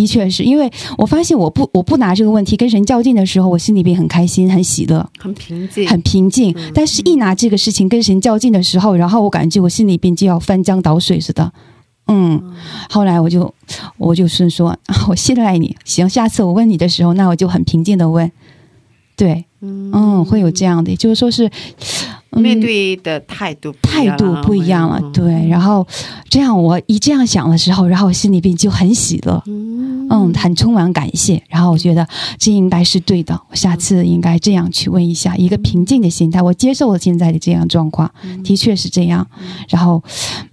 [0.00, 6.56] 的确是因为我发现我不我不拿这个问题跟神较劲的时候，我心里边很开心很喜乐，很平静很平静。
[6.74, 11.52] 但是，一拿这个事情跟神较劲的时候，然后我感觉我心里边就要翻江倒水似的。
[12.06, 12.42] 嗯，
[12.88, 13.54] 后来我就
[13.98, 14.74] 我就是说，
[15.06, 18.32] 我信赖你，行，下次我问你的时候，那我就很平静的问。
[19.14, 21.50] 对，嗯，会有这样的，就是说是。
[22.32, 25.48] 面对的态度态度不一样了，对。
[25.48, 25.86] 然后
[26.28, 31.42] 这样，我一这样想的时候，然后我心里边就很喜乐，嗯，很充满感谢。
[31.48, 32.06] 然后我觉得
[32.38, 36.40] 这应该是对的，我下次应该这样去问一下，一个平静的心态。
[36.40, 38.10] 我接受了现在的这样状况，
[38.44, 39.26] 的确是这样。
[39.68, 40.02] 然后，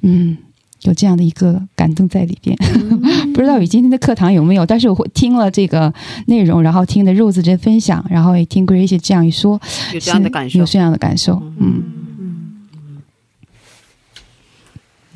[0.01, 0.37] 嗯。
[0.83, 2.55] 有这样的一个感动在里边，
[3.33, 4.65] 不知道与今天的课堂有没有？
[4.65, 5.91] 但是我会听了这个
[6.27, 9.59] 内容，然后听的肉子这分享，然后也听 Grace 这样一说，
[9.93, 11.83] 有这样的感受，有这样的感受，嗯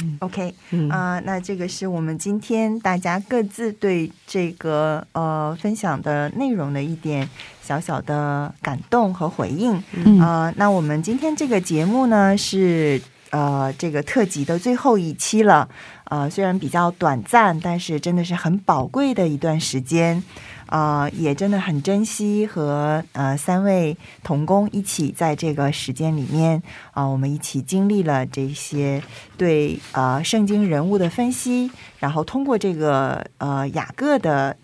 [0.03, 0.53] 嗯 OK，
[0.89, 7.29] 啊，那这个是我们今天大家各自对这个呃分享的内容的一点
[7.61, 9.73] 小小的感动和回应。
[10.19, 12.99] 啊，那我们今天这个节目呢是。
[13.31, 15.67] 呃，这个特辑的最后一期了，
[16.05, 20.21] 呃，虽然比较短暂，但是真的是很宝贵的一段时间，
[20.67, 26.61] 啊，也真的很珍惜和呃三位童工一起在这个时间里面
[26.91, 29.01] 啊，我们一起经历了这些
[29.37, 34.55] 对呃圣经人物的分析，然后通过这个呃雅各的。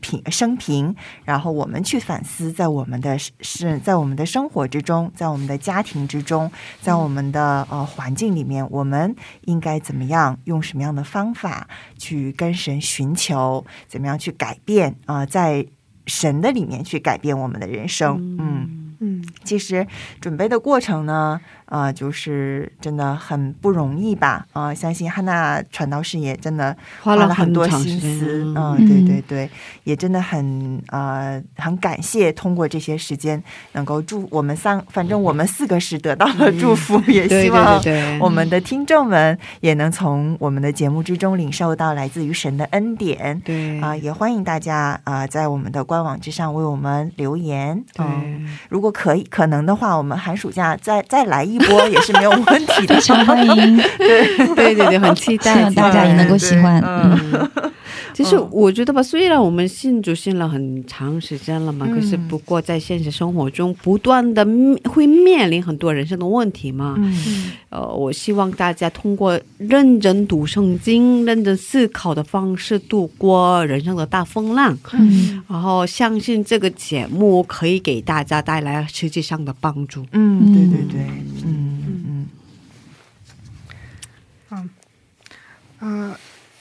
[0.00, 0.94] 平生平，
[1.24, 11.68] 然后我们去反思，在我们的是在我们的生活之中，在我们的家庭之中，在我们的呃环境里面，我们应该怎么样用什么样的方法
[11.98, 15.66] 去跟神寻求，怎么样去改变啊，在
[16.06, 18.82] 神的里面去改变我们的人生，嗯。
[18.98, 19.86] 嗯，其实
[20.22, 21.38] 准备的过程呢。
[21.66, 24.46] 啊，就是真的很不容易吧？
[24.52, 28.54] 啊，相信汉娜传道士也真的花了很多心思。
[28.56, 29.50] 嗯，对对对，
[29.82, 33.42] 也真的很啊，很感谢通过这些时间
[33.72, 37.82] 能够祝我们三，反正我们四个是得到了祝福，也希望
[38.20, 43.40] 我们的听众们也能从我们的节目之中领受到来自于神的恩典。
[43.40, 47.84] 对啊，也欢迎大家啊，在我们的官网之上为我们留言。
[47.98, 51.55] 嗯，如果可以可能的话，我们寒暑假再再来一。
[51.56, 53.76] 一波也是没有问题的， 非常欢迎。
[53.98, 56.82] 对对对对，很期待，希望大家也能够喜欢。
[56.84, 57.50] 嗯
[58.16, 64.42] 其实我觉得吧，虽然我们信主信了很长时间了嘛，可是不过在现实生活中不断的
[64.84, 66.94] 会面临很多人生的问题嘛。
[66.96, 74.74] 嗯，呃，我希望大家通过认真读圣经、认真思考的方式度过人生的大风浪。
[74.94, 80.06] 嗯，然后相信这个节目可以给大家带来实际上的帮助。
[80.12, 81.00] 嗯，对对对，
[81.44, 81.82] 嗯。
[84.50, 84.70] 嗯
[85.80, 86.16] 嗯，呃。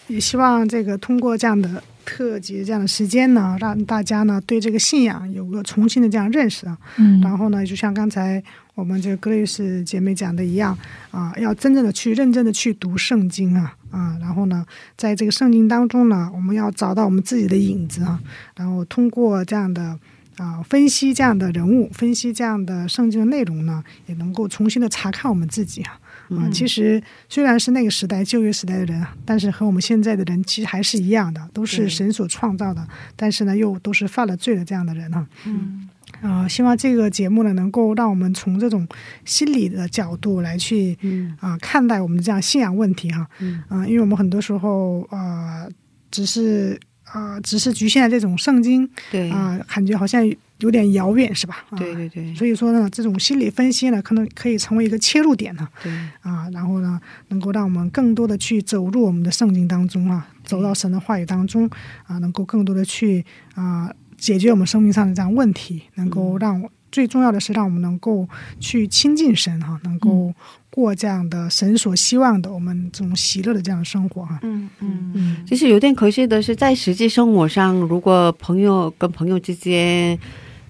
[0.08, 6.78] 也希望这个通过这样的特辑这样的时间呢，让大家呢对这个信仰有个重新的这样认识啊。
[6.98, 7.20] 嗯。
[7.22, 8.44] 然后呢，就像刚才
[8.76, 10.78] 我们这个格律斯姐妹讲的一样
[11.10, 14.16] 啊，要真正的去认真的去读圣经啊啊。
[14.22, 14.64] 然后呢，
[14.96, 18.20] 在这个圣经当中呢，我们要找到我们自己的影子啊。
[18.56, 19.98] 然后通过这样的
[20.38, 26.00] 啊分析这样的人物，分析这样的圣经的内容呢，也能够重新的查看我们自己啊。
[26.30, 35.28] 啊，其实虽然是那个时代旧约时代的人，但是和我们现在的人其实还是一样的，都是神所创造的，但是呢，又都是犯了罪的这样的人哈。
[35.46, 35.90] 嗯，
[36.22, 38.88] 啊，希望这个节目呢，能够让我们从这种
[39.24, 40.98] 心理的角度来去
[41.40, 43.28] 啊看待我们的这样信仰问题哈。
[43.40, 45.68] 嗯，啊，因为我们很多时候啊，
[46.10, 46.80] 只是
[47.16, 50.30] 啊，只是局限在这种圣经，对啊，感觉好像。
[50.60, 51.66] 有点遥远是吧？
[51.76, 52.34] 对对对。
[52.34, 55.68] 所以说呢，这种心理分析呢，可能可以成为一个切入点呢。
[55.84, 55.92] 对。
[56.22, 56.98] 啊，然后呢，
[57.28, 61.70] 能够让我们更多的去走入我们的圣经当中啊，走到神的话语当中
[62.08, 68.26] 啊，能够更多的去啊解决我们生命上的这样问题，能够让我最重要的是让我们能够
[68.58, 70.34] 去亲近神哈，能够
[70.76, 74.40] 过这样的神所希望的我们这种喜乐的这样的生活哈。
[74.42, 75.38] 嗯嗯嗯。
[75.48, 80.20] 其实有点可惜的是，在实际生活上，如果朋友跟朋友之间。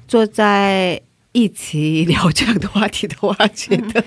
[0.07, 1.01] 坐在
[1.31, 4.03] 一起聊这样的话题的话，觉得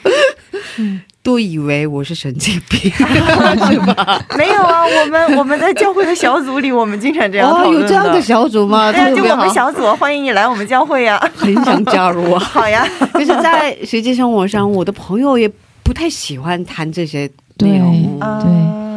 [1.24, 4.24] 都以为我是神经病， 是吧？
[4.38, 8.92] 没有啊，我们我们在教会的小组里，我们经常这样哦，有这样的小组吗？
[8.92, 12.38] 对啊，就我们小组，欢迎你来我们教会呀，很想加入啊。
[12.46, 15.50] 好呀， 就是在实际生活上，我的朋友也
[15.88, 17.20] 不太喜欢谈这些
[17.60, 18.87] 内容，对。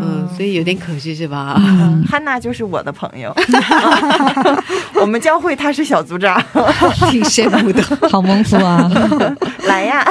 [0.00, 1.60] 嗯，所以有点可惜是吧？
[2.08, 3.34] 汉娜就是我的朋友，
[5.00, 6.40] 我们教会他是小组长，
[7.10, 8.90] 挺羡慕的，好蒙福啊！
[9.66, 10.06] 来呀！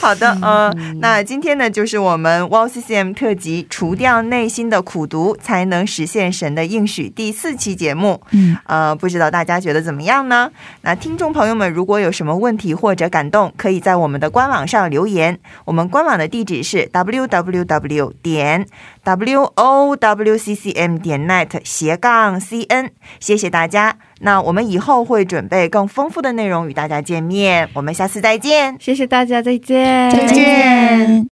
[0.00, 8.20] 好的，嗯，那今天呢，就是我们 w c c m 特辑《除掉内心的苦读，才能实现神的应许》第四期节目。
[8.32, 10.50] 嗯，呃，不知道大家觉得怎么样呢？
[10.82, 15.38] 那听众朋友们，如果有什么问题或者感动，可以在我们的官网上留言。
[15.64, 17.99] 我们官网的地址是 www。
[18.08, 18.66] 点
[19.02, 23.96] w o w c c m 点 net 斜杠 c n，谢谢大家。
[24.20, 28.76] 那我们以后会准备更丰富的内容与大家见面，我们下次再见。
[28.78, 31.28] 谢谢大家，再见，再见。